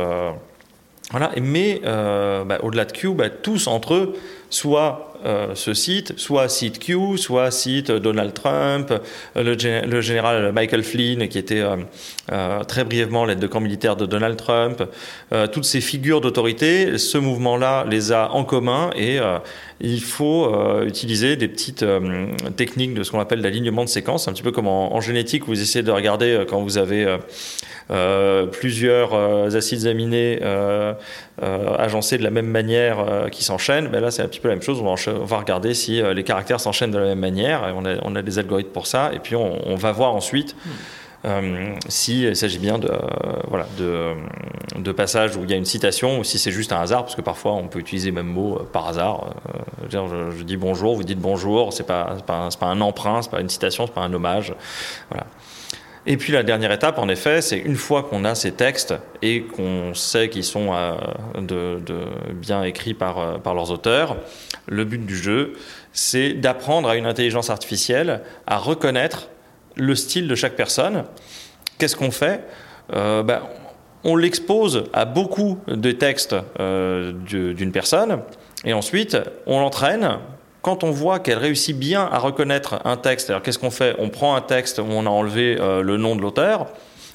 voilà. 1.10 1.30
Mais 1.40 1.80
bah, 1.82 2.58
au-delà 2.62 2.84
de 2.84 2.92
Q, 2.92 3.14
bah, 3.14 3.30
tous 3.30 3.66
entre 3.68 3.94
eux, 3.94 4.16
soit 4.48 5.09
euh, 5.24 5.54
ce 5.54 5.74
site, 5.74 6.14
soit 6.18 6.48
site 6.48 6.78
Q, 6.78 7.18
soit 7.18 7.50
site 7.50 7.90
Donald 7.90 8.32
Trump, 8.32 8.92
euh, 9.36 9.82
le, 9.86 10.00
général 10.00 10.52
Michael 10.52 10.82
Flynn, 10.82 11.28
qui 11.28 11.38
était 11.38 11.62
euh, 11.62 12.64
très 12.64 12.84
brièvement 12.84 13.24
l'aide 13.24 13.38
de 13.38 13.46
camp 13.46 13.60
militaire 13.60 13.96
de 13.96 14.06
Donald 14.06 14.36
Trump. 14.36 14.82
toutes 15.52 15.64
ces 15.64 15.80
figures 15.80 16.20
d'autorité, 16.20 16.98
ce 16.98 17.18
mouvement-là 17.18 17.84
les 17.88 18.12
a 18.12 18.30
en 18.32 18.44
commun 18.44 18.90
et 18.96 19.18
il 19.80 20.00
faut 20.00 20.52
utiliser 20.84 21.36
des 21.36 21.48
petites 21.48 21.84
techniques 22.56 22.94
de 22.94 23.02
ce 23.02 23.10
qu'on 23.10 23.20
appelle 23.20 23.40
l'alignement 23.40 23.84
de 23.84 23.88
séquence, 23.88 24.28
un 24.28 24.32
petit 24.32 24.42
peu 24.42 24.52
comme 24.52 24.68
en, 24.68 24.94
en, 24.94 25.00
génétique, 25.00 25.44
vous 25.46 25.60
essayez 25.60 25.82
de 25.82 25.90
regarder 25.90 26.44
quand 26.48 26.62
vous 26.62 26.78
avez 26.78 27.18
plusieurs 28.52 29.14
euh, 29.14 29.56
acides 29.56 29.86
aminés 29.86 30.38
euh, 30.42 30.94
agencés 31.78 32.18
de 32.18 32.22
la 32.22 32.30
même 32.30 32.46
manière 32.46 33.28
qui 33.32 33.42
s'enchaînent, 33.42 33.88
ben 33.88 34.00
là 34.00 34.10
c'est 34.10 34.22
un 34.22 34.28
petit 34.28 34.40
peu 34.40 34.48
la 34.48 34.54
même 34.54 34.62
chose. 34.62 34.80
On 34.80 35.24
va, 35.24 35.38
regarder 35.38 35.74
si 35.74 36.02
les 36.02 36.24
caractères 36.24 36.60
s'enchaînent 36.60 36.90
de 36.90 36.98
la 36.98 37.06
même 37.06 37.18
manière. 37.18 37.66
Et 37.68 37.72
on, 37.72 37.84
a, 37.84 37.96
on, 38.02 38.14
a, 38.14 38.22
des 38.22 38.38
algorithmes 38.38 38.70
pour 38.70 38.86
ça. 38.86 39.10
Et 39.14 39.18
puis 39.18 39.36
on, 39.36 39.74
va 39.76 39.92
voir 39.92 40.14
ensuite. 40.14 40.54
Euh, 41.26 41.74
s'il 41.88 42.34
s'agit 42.34 42.58
bien 42.58 42.78
de, 42.78 42.90
voilà, 43.48 43.66
de, 43.76 44.14
de 44.78 44.92
passages 44.92 45.36
où 45.36 45.44
il 45.44 45.50
y 45.50 45.52
a 45.52 45.56
une 45.56 45.66
citation 45.66 46.18
ou 46.18 46.24
si 46.24 46.38
c'est 46.38 46.50
juste 46.50 46.72
un 46.72 46.80
hasard, 46.80 47.02
parce 47.02 47.14
que 47.14 47.20
parfois 47.20 47.52
on 47.52 47.68
peut 47.68 47.78
utiliser 47.78 48.08
le 48.08 48.14
même 48.14 48.32
mot 48.32 48.60
par 48.72 48.88
hasard. 48.88 49.34
je, 49.90 49.98
je, 50.38 50.42
dis 50.42 50.56
bonjour, 50.56 50.96
vous 50.96 51.02
dites 51.02 51.18
bonjour, 51.18 51.74
c'est 51.74 51.86
pas, 51.86 52.16
pas, 52.26 52.48
pas, 52.58 52.66
un 52.66 52.80
emprunt, 52.80 53.20
c'est 53.20 53.30
pas 53.30 53.42
une 53.42 53.50
citation, 53.50 53.86
c'est 53.86 53.92
pas 53.92 54.00
un 54.00 54.12
hommage. 54.14 54.54
Voilà. 55.10 55.26
Et 56.10 56.16
puis 56.16 56.32
la 56.32 56.42
dernière 56.42 56.72
étape, 56.72 56.98
en 56.98 57.08
effet, 57.08 57.40
c'est 57.40 57.58
une 57.58 57.76
fois 57.76 58.02
qu'on 58.02 58.24
a 58.24 58.34
ces 58.34 58.50
textes 58.50 58.94
et 59.22 59.42
qu'on 59.42 59.94
sait 59.94 60.28
qu'ils 60.28 60.42
sont 60.42 60.70
euh, 60.74 61.78
bien 62.32 62.64
écrits 62.64 62.94
par, 62.94 63.18
euh, 63.20 63.38
par 63.38 63.54
leurs 63.54 63.70
auteurs, 63.70 64.16
le 64.66 64.84
but 64.84 65.06
du 65.06 65.16
jeu, 65.16 65.52
c'est 65.92 66.32
d'apprendre 66.32 66.88
à 66.88 66.96
une 66.96 67.06
intelligence 67.06 67.48
artificielle 67.48 68.22
à 68.48 68.58
reconnaître 68.58 69.28
le 69.76 69.94
style 69.94 70.26
de 70.26 70.34
chaque 70.34 70.56
personne. 70.56 71.04
Qu'est-ce 71.78 71.94
qu'on 71.94 72.10
fait? 72.10 72.42
Euh, 72.92 73.22
ben, 73.22 73.42
On 74.02 74.16
l'expose 74.16 74.86
à 74.92 75.04
beaucoup 75.04 75.60
de 75.68 75.92
textes 75.92 76.34
d'une 76.58 77.70
personne 77.70 78.22
et 78.64 78.72
ensuite 78.72 79.16
on 79.46 79.60
l'entraîne 79.60 80.18
quand 80.62 80.84
on 80.84 80.90
voit 80.90 81.18
qu'elle 81.18 81.38
réussit 81.38 81.76
bien 81.76 82.08
à 82.10 82.18
reconnaître 82.18 82.80
un 82.84 82.96
texte, 82.96 83.30
alors 83.30 83.42
qu'est-ce 83.42 83.58
qu'on 83.58 83.70
fait? 83.70 83.96
On 83.98 84.08
prend 84.08 84.34
un 84.34 84.40
texte 84.40 84.78
où 84.78 84.86
on 84.88 85.06
a 85.06 85.10
enlevé 85.10 85.56
euh, 85.58 85.82
le 85.82 85.96
nom 85.96 86.16
de 86.16 86.22
l'auteur 86.22 86.66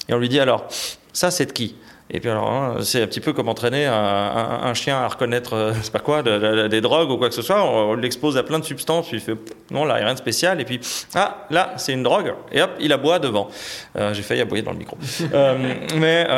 et 0.08 0.14
on 0.14 0.18
lui 0.18 0.28
dit 0.28 0.40
alors, 0.40 0.66
ça 1.12 1.30
c'est 1.30 1.46
de 1.46 1.52
qui? 1.52 1.76
Et 2.08 2.20
puis 2.20 2.30
alors, 2.30 2.48
hein, 2.48 2.76
c'est 2.82 3.02
un 3.02 3.06
petit 3.08 3.20
peu 3.20 3.32
comme 3.32 3.48
entraîner 3.48 3.84
un, 3.84 4.74
chien 4.74 4.96
à 4.96 5.08
reconnaître, 5.08 5.54
euh, 5.54 5.72
c'est 5.82 5.92
pas 5.92 5.98
quoi, 5.98 6.22
des 6.22 6.80
drogues 6.80 7.10
ou 7.10 7.16
quoi 7.16 7.28
que 7.28 7.34
ce 7.34 7.42
soit. 7.42 7.64
On, 7.64 7.94
l'expose 7.94 8.36
à 8.36 8.44
plein 8.44 8.60
de 8.60 8.64
substances, 8.64 9.08
il 9.10 9.18
fait 9.18 9.34
non, 9.72 9.84
là, 9.84 9.94
il 9.94 9.98
n'y 9.98 10.02
a 10.02 10.06
rien 10.06 10.14
de 10.14 10.18
spécial. 10.18 10.60
Et 10.60 10.64
puis, 10.64 10.78
ah, 11.16 11.46
là, 11.50 11.72
c'est 11.78 11.92
une 11.92 12.04
drogue. 12.04 12.32
Et 12.52 12.62
hop, 12.62 12.70
il 12.78 12.92
aboie 12.92 13.18
devant. 13.18 13.48
Euh, 13.96 14.14
j'ai 14.14 14.22
failli 14.22 14.40
aboyer 14.40 14.62
dans 14.62 14.70
le 14.70 14.78
micro. 14.78 14.96
mais 15.96 16.28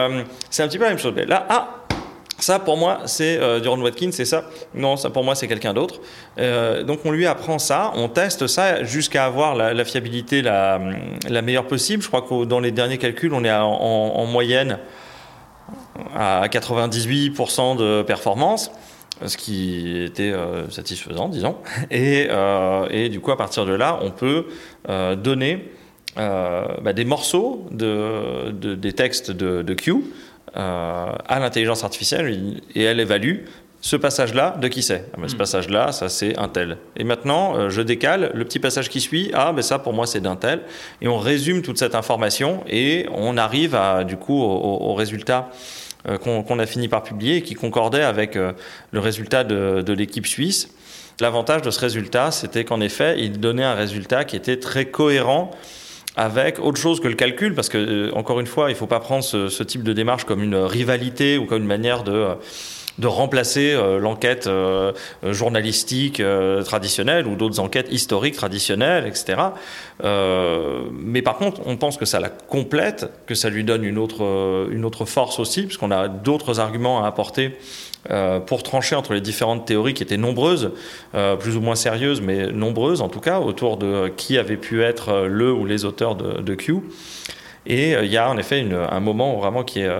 c'est 0.49 0.63
un 0.63 0.69
petit 0.69 0.79
peu 0.79 0.85
la 0.85 0.91
même 0.91 0.99
chose. 0.99 1.13
Mais 1.15 1.27
là, 1.27 1.47
ah, 1.51 1.78
ça, 2.39 2.61
pour 2.61 2.77
moi, 2.77 3.01
c'est 3.07 3.37
euh, 3.39 3.59
Duran 3.59 3.81
Watkins, 3.81 4.13
c'est 4.13 4.25
ça. 4.25 4.45
Non, 4.73 4.97
ça, 4.97 5.11
pour 5.11 5.25
moi, 5.25 5.35
c'est 5.35 5.49
quelqu'un 5.49 5.75
d'autre. 5.75 6.01
Euh, 6.39 6.85
donc, 6.85 7.01
on 7.05 7.11
lui 7.11 7.27
apprend 7.27 7.59
ça, 7.59 7.93
on 7.97 8.09
teste 8.09 8.47
ça 8.47 8.85
jusqu'à 8.85 9.25
avoir 9.25 9.57
la, 9.57 9.85
fiabilité 9.85 10.41
la, 10.41 10.79
meilleure 11.43 11.67
possible. 11.67 12.03
Je 12.03 12.09
crois 12.09 12.23
que 12.23 12.45
dans 12.45 12.61
les 12.61 12.71
derniers 12.71 12.99
calculs, 12.99 13.35
on 13.35 13.43
est 13.43 13.53
en, 13.53 14.25
moyenne 14.27 14.79
à 16.15 16.47
98% 16.47 17.77
de 17.77 18.03
performance, 18.03 18.71
ce 19.27 19.37
qui 19.37 20.05
était 20.05 20.31
euh, 20.31 20.71
satisfaisant, 20.71 21.29
disons. 21.29 21.57
Et, 21.91 22.29
du 23.11 23.19
coup, 23.19 23.33
à 23.33 23.37
partir 23.37 23.67
de 23.67 23.73
là, 23.73 23.99
on 24.01 24.13
peut 24.13 24.47
donner 24.87 25.73
bah, 26.17 26.93
des 26.95 27.05
morceaux 27.05 27.67
de, 27.73 28.53
des 28.53 28.93
textes 28.93 29.33
de, 29.33 29.75
Q 29.75 29.93
euh, 29.93 29.97
à 30.55 31.39
l'intelligence 31.41 31.85
artificielle 31.85 32.61
et 32.75 32.83
elle 32.83 33.01
évalue 33.01 33.45
ce 33.81 33.97
passage-là, 33.97 34.57
de 34.61 34.69
qui 34.69 34.83
c'est 34.83 35.05
ah 35.15 35.21
ben, 35.21 35.29
Ce 35.29 35.35
hmm. 35.35 35.39
passage-là, 35.39 35.93
ça 35.93 36.09
c'est 36.09 36.37
un 36.39 36.49
tel. 36.49 36.79
Et 36.97 37.05
maintenant, 37.05 37.57
euh, 37.57 37.71
je 37.71 37.81
décale 37.81 38.33
le 38.35 38.45
petit 38.45 38.59
passage 38.59 38.89
qui 38.89 39.01
suit. 39.01 39.31
Ah, 39.35 39.53
ben 39.53 39.63
ça 39.63 39.79
pour 39.79 39.93
moi 39.93 40.07
c'est 40.07 40.21
d'un 40.21 40.37
tel. 40.37 40.63
Et 41.01 41.09
on 41.09 41.19
résume 41.19 41.63
toute 41.63 41.79
cette 41.79 41.95
information 41.95 42.65
et 42.69 43.07
on 43.15 43.37
arrive 43.37 43.75
à, 43.75 44.05
du 44.05 44.17
coup 44.17 44.41
au, 44.43 44.95
résultat 44.95 45.51
euh, 46.09 46.19
qu'on 46.19 46.59
a 46.59 46.67
fini 46.67 46.89
par 46.89 47.03
publier 47.03 47.43
qui 47.43 47.55
concordait 47.55 48.03
avec 48.03 48.35
le 48.35 49.01
résultat 49.01 49.45
de, 49.45 49.83
de 49.83 49.93
l'équipe 49.93 50.27
suisse. 50.27 50.75
L'avantage 51.21 51.63
de 51.63 51.71
ce 51.71 51.81
résultat, 51.81 52.31
c'était 52.31 52.65
qu'en 52.65 52.81
effet, 52.81 53.17
il 53.19 53.41
donnait 53.41 53.65
un 53.65 53.75
résultat 53.75 54.25
qui 54.25 54.37
était 54.37 54.59
très 54.59 54.87
cohérent 54.87 55.51
avec 56.19 56.59
autre 56.59 56.81
chose 56.81 56.99
que 56.99 57.07
le 57.07 57.15
calcul, 57.15 57.55
parce 57.55 57.69
que, 57.69 57.79
euh, 57.79 58.11
encore 58.15 58.41
une 58.41 58.47
fois, 58.49 58.71
il 58.71 58.73
ne 58.73 58.79
faut 58.79 58.89
pas 58.89 58.99
prendre 58.99 59.23
ce, 59.23 59.63
type 59.63 59.85
de 59.85 59.93
démarche 59.93 60.25
comme 60.25 60.43
une 60.43 60.57
rivalité 60.57 61.39
ou 61.39 61.47
comme 61.47 61.63
une 61.63 61.69
manière 61.69 62.03
de 62.03 62.13
euh, 62.13 62.35
remplacer 63.05 63.73
euh, 63.73 64.01
l'enquête 64.01 64.51
journalistique 65.23 66.21
traditionnelle 66.65 67.29
ou 67.29 67.37
d'autres 67.37 67.61
enquêtes 67.61 67.87
historiques 67.93 68.35
traditionnelles, 68.35 69.07
etc. 69.07 69.39
mais 70.03 71.23
par 71.23 71.37
contre, 71.37 71.61
on 71.67 71.77
pense 71.77 71.97
que 71.97 72.05
ça 72.05 72.19
la 72.19 72.31
complète, 72.31 73.09
que 73.27 73.37
ça 73.37 73.51
lui 73.51 73.63
donne 73.63 73.85
une 73.85 73.99
autre 73.99 75.05
force 75.05 75.39
aussi, 75.39 75.63
puisqu'on 75.63 75.93
a 75.93 76.09
d'autres 76.09 76.59
arguments 76.59 77.05
à 77.05 77.07
apporter 77.07 77.57
euh, 78.11 78.41
pour 78.41 78.63
trancher 78.63 78.97
entre 78.97 79.13
les 79.13 79.21
différentes 79.21 79.67
théories 79.67 79.93
qui 79.93 80.03
étaient 80.03 80.17
nombreuses, 80.17 80.71
euh, 81.15 81.37
plus 81.37 81.57
ou 81.57 81.61
moins 81.61 81.75
sérieuses, 81.75 82.23
mais 82.23 82.47
nombreuses 82.47 83.03
en 83.03 83.11
tout 83.11 83.21
cas, 83.21 83.39
autour 83.39 83.77
de 83.77 84.11
qui 84.17 84.39
avait 84.39 84.57
pu 84.57 84.83
être 84.83 85.27
le 85.29 85.53
ou 85.53 85.67
les 85.67 85.85
auteurs 85.85 86.15
de, 86.15 86.55
Q. 86.55 86.77
Et 87.67 87.95
euh, 87.95 88.07
il 88.07 88.11
y 88.11 88.17
a 88.17 88.31
en 88.31 88.39
effet 88.39 88.67
un 88.91 89.01
moment 89.01 89.37
vraiment 89.37 89.63
qui, 89.63 89.81
est, 89.81 89.91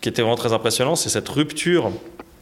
qui 0.00 0.08
était 0.08 0.22
vraiment 0.22 0.36
très 0.36 0.54
impressionnant, 0.54 0.96
c'est 0.96 1.10
cette 1.10 1.28
rupture, 1.28 1.90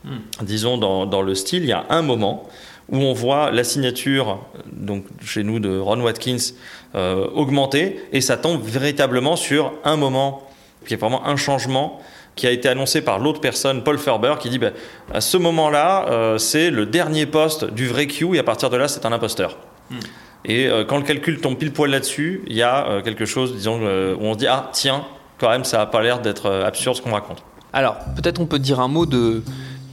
hmm. 0.04 0.10
disons, 0.42 0.78
dans, 0.78 1.22
le 1.22 1.34
style. 1.34 1.64
Il 1.64 1.70
y 1.70 1.72
a 1.72 1.86
un 1.90 2.02
moment 2.02 2.48
où 2.88 2.98
on 2.98 3.14
voit 3.14 3.50
la 3.50 3.64
signature, 3.64 4.38
donc 4.70 5.06
chez 5.24 5.42
nous, 5.42 5.58
de 5.58 5.76
Ron 5.76 6.02
Watkins, 6.02 6.52
augmenter, 6.94 8.00
et 8.12 8.20
ça 8.20 8.36
tombe 8.36 8.62
véritablement 8.62 9.34
sur 9.34 9.72
un 9.84 9.96
moment 9.96 10.46
qui 10.86 10.94
est 10.94 10.98
vraiment 10.98 11.26
un 11.26 11.36
changement 11.36 12.00
qui 12.36 12.46
a 12.46 12.50
été 12.50 12.68
annoncé 12.68 13.02
par 13.02 13.18
l'autre 13.18 13.40
personne, 13.40 13.82
Paul 13.82 13.98
Ferber, 13.98 14.34
qui 14.40 14.50
dit 14.50 14.58
bah, 14.58 14.70
à 15.12 15.20
ce 15.20 15.36
moment-là, 15.36 16.06
euh, 16.08 16.38
c'est 16.38 16.70
le 16.70 16.86
dernier 16.86 17.26
poste 17.26 17.64
du 17.64 17.86
vrai 17.86 18.06
Q 18.06 18.34
et 18.34 18.38
à 18.38 18.42
partir 18.42 18.70
de 18.70 18.76
là, 18.76 18.88
c'est 18.88 19.06
un 19.06 19.12
imposteur. 19.12 19.56
Hmm. 19.90 19.98
Et 20.44 20.66
euh, 20.66 20.84
quand 20.84 20.96
le 20.96 21.04
calcul 21.04 21.40
tombe 21.40 21.56
pile 21.56 21.72
poil 21.72 21.90
là-dessus, 21.90 22.42
il 22.46 22.56
y 22.56 22.62
a 22.62 22.88
euh, 22.88 23.02
quelque 23.02 23.24
chose, 23.24 23.54
disons, 23.54 23.80
où 23.80 24.24
on 24.24 24.34
se 24.34 24.38
dit 24.38 24.46
ah 24.46 24.70
tiens, 24.72 25.04
quand 25.38 25.48
même, 25.48 25.64
ça 25.64 25.78
n'a 25.78 25.86
pas 25.86 26.02
l'air 26.02 26.20
d'être 26.20 26.50
absurde 26.50 26.96
ce 26.96 27.02
qu'on 27.02 27.12
raconte. 27.12 27.42
Alors 27.72 27.96
peut-être 28.14 28.40
on 28.40 28.46
peut 28.46 28.60
dire 28.60 28.78
un 28.78 28.86
mot 28.86 29.04
de 29.04 29.42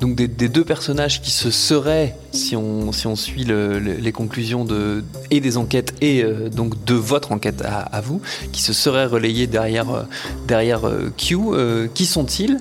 donc 0.02 0.16
des, 0.16 0.28
deux 0.28 0.66
personnages 0.66 1.22
qui 1.22 1.30
se 1.30 1.52
seraient, 1.52 2.16
si 2.32 2.56
on, 2.56 2.92
suit 2.92 3.46
les 3.46 4.12
conclusions 4.12 4.66
et 5.30 5.40
des 5.40 5.58
enquêtes 5.58 5.94
et 6.02 6.24
euh, 6.24 6.50
donc 6.50 6.84
de 6.86 6.96
votre 6.96 7.32
enquête 7.32 7.64
à, 7.64 8.02
vous, 8.02 8.20
qui 8.52 8.62
se 8.62 8.74
seraient 8.74 9.06
relayés 9.06 9.46
derrière, 9.46 9.92
euh, 9.92 10.04
euh, 10.52 11.10
Q, 11.16 11.38
qui 11.94 12.06
sont-ils 12.06 12.58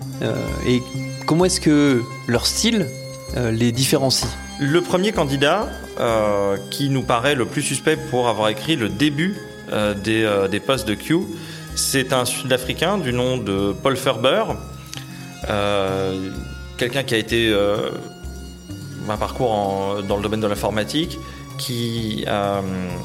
et 0.67 0.83
comment 1.27 1.47
est-ce 1.47 1.61
que 1.61 2.03
leur 2.29 2.47
style 2.47 2.87
les 3.35 3.73
différencie? 3.73 4.29
Le 4.61 4.83
premier 4.83 5.13
candidat 5.13 5.67
qui 6.71 6.91
nous 6.91 7.03
paraît 7.03 7.35
le 7.35 7.47
plus 7.47 7.63
suspect 7.63 7.97
pour 7.97 8.29
avoir 8.29 8.51
écrit 8.51 8.77
le 8.77 8.91
début 8.91 9.37
des, 10.05 10.29
des 10.51 10.61
postes 10.61 10.87
de 10.87 10.95
Q, 10.95 11.21
c'est 11.75 12.13
un 12.13 12.27
Sud-Africain 12.27 12.99
du 12.99 13.13
nom 13.15 13.39
de 13.39 13.73
Paul 13.83 13.97
Ferber 13.97 14.45
quelqu'un 16.81 17.03
qui 17.03 17.15
a 17.15 17.19
été 17.19 17.51
euh, 17.53 17.91
un 19.07 19.17
parcours 19.19 20.03
dans 20.09 20.17
le 20.17 20.23
domaine 20.23 20.41
de 20.41 20.47
l'informatique, 20.47 21.19
qui 21.59 22.25
euh, 22.27 22.63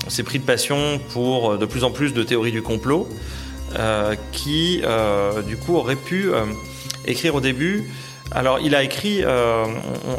s'est 0.08 0.24
pris 0.24 0.40
de 0.40 0.46
passion 0.46 1.02
pour 1.10 1.52
euh, 1.52 1.58
de 1.58 1.66
plus 1.66 1.84
en 1.84 1.92
plus 1.92 2.14
de 2.14 2.24
théories 2.24 2.54
du 2.54 2.62
complot, 2.62 3.10
qui 4.32 4.82
du 5.46 5.58
coup 5.58 5.76
aurait 5.76 5.98
pu 5.98 6.30
écrire 7.06 7.36
au 7.36 7.42
début. 7.42 7.92
Alors 8.32 8.60
il 8.62 8.74
a 8.74 8.84
écrit, 8.84 9.22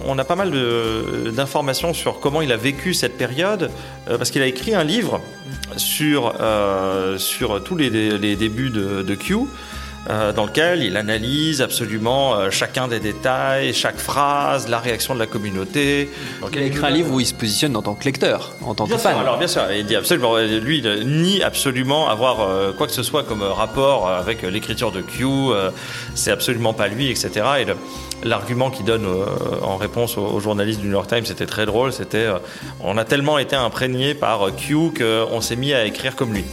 on, 0.07 0.19
a 0.19 0.25
pas 0.25 0.37
mal 0.37 0.53
d'informations 1.35 1.95
sur 1.95 2.21
comment 2.21 2.43
il 2.43 2.53
a 2.53 2.59
vécu 2.59 2.93
cette 2.93 3.17
période, 3.17 3.71
parce 4.07 4.31
qu'il 4.31 4.43
a 4.43 4.47
écrit 4.47 4.75
un 4.75 4.85
livre 4.85 5.23
sur, 5.79 6.35
sur 7.17 7.65
tous 7.65 7.77
les, 7.77 8.37
débuts 8.37 8.69
de, 8.69 9.01
de 9.01 9.15
Q. 9.15 9.47
Euh, 10.09 10.33
dans 10.33 10.47
lequel 10.47 10.85
il 10.85 10.97
analyse 10.97 11.61
absolument 11.61 12.37
euh, 12.37 12.51
chacun 12.51 12.87
des 12.87 13.01
détails, 13.01 13.75
chaque 13.75 13.99
phrase, 13.99 14.69
la 14.69 14.79
réaction 14.79 15.15
de 15.15 15.19
la 15.19 15.27
communauté. 15.27 16.09
Donc 16.41 16.51
il 16.55 16.63
a 16.63 16.67
écrit 16.67 16.87
un 16.87 16.91
livre 16.91 17.13
où 17.13 17.19
il 17.19 17.27
se 17.27 17.35
positionne 17.35 17.75
en 17.77 17.83
tant 17.83 17.95
que 17.95 18.05
lecteur, 18.05 18.53
en 18.65 18.75
tant 18.75 18.87
que 18.87 18.97
fan. 18.99 19.19
alors 19.19 19.37
bien 19.37 19.49
sûr, 19.49 19.63
il 19.73 19.85
dit 19.85 19.97
absolument, 19.97 20.37
lui, 20.37 20.79
il 20.79 21.07
nie 21.07 21.43
absolument 21.43 22.09
avoir 22.09 22.41
euh, 22.41 22.73
quoi 22.73 22.87
que 22.87 22.93
ce 22.93 23.03
soit 23.03 23.25
comme 23.25 23.43
rapport 23.43 24.09
avec 24.09 24.43
l'écriture 24.43 24.93
de 24.93 25.01
Q. 25.01 25.27
c'est 26.15 26.31
absolument 26.31 26.73
pas 26.73 26.87
lui, 26.87 27.11
etc. 27.11 27.31
Et 27.61 27.67
l'argument 28.25 28.71
qu'il 28.71 28.85
donne 28.85 29.07
en 29.63 29.77
réponse 29.77 30.19
aux, 30.19 30.39
journalistes 30.39 30.81
du 30.81 30.87
New 30.87 30.93
York 30.93 31.09
Times, 31.09 31.25
c'était 31.25 31.47
très 31.47 31.67
drôle. 31.67 31.93
C'était, 31.93 32.29
on 32.81 32.97
a 32.97 33.05
tellement 33.05 33.39
été 33.39 33.57
imprégné 33.57 34.15
par 34.15 34.55
Q 34.55 34.93
qu'on 34.97 35.41
s'est 35.41 35.57
mis 35.57 35.75
à 35.75 35.85
écrire 35.85 36.15
comme 36.15 36.33
lui 36.33 36.45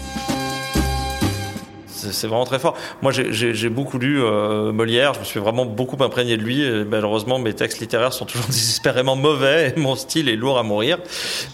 c'est 2.12 2.28
vraiment 2.28 2.46
très 2.46 2.60
fort. 2.60 2.76
Moi, 3.02 3.12
j'ai 3.12 3.70
beaucoup 3.70 4.00
lu 4.00 4.22
euh, 4.22 4.72
Molière, 4.72 5.14
je 5.14 5.20
me 5.20 5.26
suis 5.26 5.40
vraiment 5.40 5.66
beaucoup 5.66 6.02
imprégné 6.04 6.38
de 6.38 6.44
lui. 6.44 6.64
malheureusement, 6.86 7.40
mes 7.40 7.54
textes 7.54 7.80
littéraires 7.80 8.14
sont 8.14 8.26
toujours 8.26 8.46
désespérément 8.48 9.16
mauvais 9.16 9.74
et 9.76 9.80
mon 9.80 9.96
style 9.96 10.30
est 10.30 10.36
lourd 10.36 10.58
à 10.58 10.64
mourir. 10.64 11.00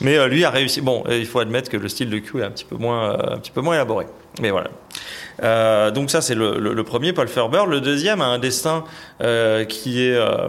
Mais 0.02 0.18
euh, 0.18 0.28
lui 0.28 0.44
a 0.44 0.50
réussi. 0.50 0.82
Bon, 0.82 1.04
il 1.10 1.26
faut 1.26 1.40
admettre 1.40 1.70
que 1.70 1.78
le 1.78 1.88
style 1.90 2.10
de 2.10 2.20
Q 2.20 2.40
est 2.40 2.44
un 2.44 2.52
petit 2.52 2.66
peu 2.66 2.76
moins, 2.76 3.12
euh, 3.12 3.36
un 3.36 3.38
petit 3.38 3.52
peu 3.52 3.62
moins 3.62 3.76
élaboré. 3.76 4.06
Mais 4.42 4.52
voilà. 4.52 4.70
Euh, 5.44 5.92
donc 5.92 6.12
ça 6.12 6.22
c'est 6.22 6.36
le, 6.36 6.84
premier, 6.84 7.14
Paul 7.14 7.28
Ferber. 7.28 7.64
Le 7.68 7.82
deuxième 7.82 8.22
a 8.22 8.26
un 8.26 8.40
destin 8.40 8.84
euh, 9.22 9.66
qui 9.66 10.04
est 10.04 10.16
euh, 10.16 10.48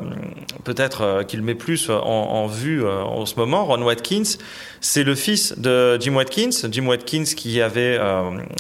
peut-être 0.65 1.25
qu'il 1.27 1.43
met 1.43 1.55
plus 1.55 1.91
en, 1.91 2.47
vue 2.47 2.87
en 2.87 3.27
ce 3.27 3.37
moment. 3.37 3.65
Ron 3.65 3.83
Watkins, 3.83 4.39
c'est 4.81 5.05
le 5.05 5.15
fils 5.15 5.59
de 5.59 5.99
Jim 6.01 6.15
Watkins. 6.15 6.69
Jim 6.71 6.87
Watkins 6.87 7.25
qui 7.37 7.61
avait 7.61 7.99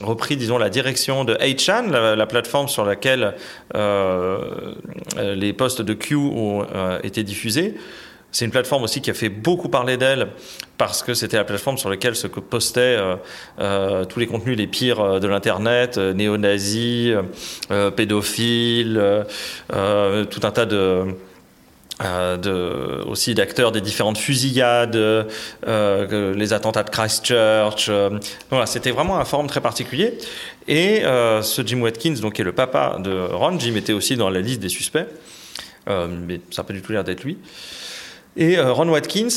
repris, 0.02 0.36
disons, 0.36 0.58
la 0.58 0.70
direction 0.70 1.24
de 1.24 1.34
8chan, 1.34 1.90
la, 1.90 2.26
plateforme 2.26 2.68
sur 2.68 2.84
laquelle 2.84 3.34
les 3.74 5.52
postes 5.52 5.82
de 5.82 5.94
Q 5.94 6.16
ont 6.16 6.66
été 7.02 7.22
diffusés. 7.22 7.74
C'est 8.32 8.44
une 8.44 8.50
plateforme 8.50 8.84
aussi 8.84 9.00
qui 9.00 9.10
a 9.10 9.14
fait 9.14 9.28
beaucoup 9.28 9.68
parler 9.68 9.96
d'elle 9.96 10.28
parce 10.78 11.02
que 11.02 11.14
c'était 11.14 11.36
la 11.36 11.44
plateforme 11.44 11.78
sur 11.78 11.90
laquelle 11.90 12.14
se 12.14 12.26
postaient 12.26 12.80
euh, 12.80 13.16
euh, 13.58 14.04
tous 14.04 14.20
les 14.20 14.26
contenus 14.26 14.56
les 14.56 14.66
pires 14.66 15.00
euh, 15.00 15.18
de 15.18 15.26
l'internet, 15.26 15.98
néo-nazis, 15.98 17.14
pédophiles, 17.96 19.26
tout 19.68 20.40
un 20.42 20.50
tas 20.50 20.66
de, 20.66 21.14
aussi 23.06 23.34
d'acteurs 23.34 23.72
des 23.72 23.80
différentes 23.80 24.18
fusillades, 24.18 24.96
les 25.66 26.52
attentats 26.52 26.84
de 26.84 26.90
Christchurch. 26.90 27.90
voilà, 28.48 28.66
c'était 28.66 28.92
vraiment 28.92 29.18
un 29.18 29.24
forum 29.24 29.48
très 29.48 29.60
particulier. 29.60 30.16
Et 30.68 31.02
ce 31.02 31.62
Jim 31.66 31.80
Watkins, 31.82 32.14
donc 32.20 32.34
qui 32.34 32.42
est 32.42 32.44
le 32.44 32.52
papa 32.52 32.96
de 33.00 33.28
Ron, 33.32 33.58
Jim 33.58 33.74
était 33.76 33.92
aussi 33.92 34.16
dans 34.16 34.30
la 34.30 34.40
liste 34.40 34.60
des 34.60 34.68
suspects, 34.68 35.06
mais 35.86 36.40
ça 36.50 36.62
n'a 36.62 36.66
pas 36.66 36.72
du 36.72 36.80
tout 36.80 36.92
l'air 36.92 37.04
d'être 37.04 37.24
lui. 37.24 37.36
Et 38.36 38.58
euh, 38.58 38.72
Ron 38.72 38.88
Watkins, 38.88 39.28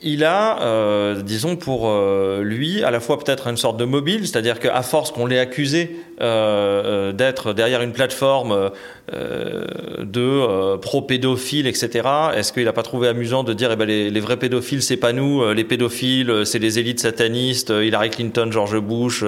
il 0.00 0.24
a, 0.24 0.62
euh, 0.62 1.20
disons 1.22 1.56
pour 1.56 1.88
euh, 1.88 2.42
lui, 2.42 2.84
à 2.84 2.90
la 2.90 3.00
fois 3.00 3.18
peut-être 3.18 3.48
une 3.48 3.56
sorte 3.56 3.76
de 3.76 3.84
mobile, 3.84 4.26
c'est-à-dire 4.28 4.60
qu'à 4.60 4.82
force 4.82 5.10
qu'on 5.10 5.26
l'ait 5.26 5.40
accusé 5.40 5.96
d'être 6.20 7.52
derrière 7.52 7.80
une 7.82 7.92
plateforme 7.92 8.70
de 9.12 10.76
pro-pédophiles, 10.76 11.68
etc., 11.68 12.08
est-ce 12.34 12.52
qu'il 12.52 12.64
n'a 12.64 12.72
pas 12.72 12.82
trouvé 12.82 13.06
amusant 13.06 13.44
de 13.44 13.52
dire, 13.52 13.70
eh 13.70 13.76
ben, 13.76 13.86
les, 13.86 14.20
vrais 14.20 14.36
pédophiles, 14.36 14.82
c'est 14.82 14.96
pas 14.96 15.12
nous, 15.12 15.52
les 15.52 15.62
pédophiles, 15.62 16.42
c'est 16.44 16.58
les 16.58 16.80
élites 16.80 16.98
satanistes, 16.98 17.70
Hillary 17.70 18.10
Clinton, 18.10 18.48
George 18.50 18.80
Bush, 18.80 19.24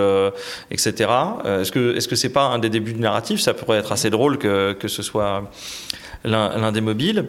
etc. 0.72 1.10
est-ce 1.44 1.70
que 1.70 1.96
est-ce 1.96 2.08
que 2.08 2.16
c'est 2.16 2.32
pas 2.32 2.46
un 2.46 2.58
des 2.58 2.70
débuts 2.70 2.94
du 2.94 3.00
narratif? 3.00 3.40
Ça 3.40 3.54
pourrait 3.54 3.78
être 3.78 3.92
assez 3.92 4.10
drôle 4.10 4.36
que 4.38 4.88
ce 4.88 5.02
soit 5.02 5.48
l'un 6.24 6.72
des 6.72 6.80
mobiles. 6.80 7.26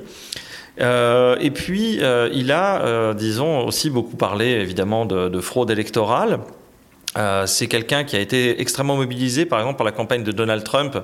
Euh, 0.82 1.36
et 1.40 1.52
puis, 1.52 2.00
euh, 2.02 2.30
il 2.34 2.52
a, 2.52 2.82
euh, 2.82 3.14
disons, 3.14 3.66
aussi 3.66 3.90
beaucoup 3.90 4.16
parlé, 4.16 4.48
évidemment, 4.48 5.06
de, 5.06 5.30
de 5.30 5.42
fraude 5.42 5.72
électorale. 5.72 6.40
C'est 7.46 7.68
quelqu'un 7.68 8.06
qui 8.06 8.16
a 8.16 8.20
été 8.20 8.62
extrêmement 8.62 8.96
mobilisé, 8.96 9.46
par 9.46 9.60
exemple, 9.60 9.76
par 9.76 9.84
la 9.84 9.92
campagne 9.92 10.24
de 10.24 10.32
Donald 10.32 10.64
Trump 10.64 10.98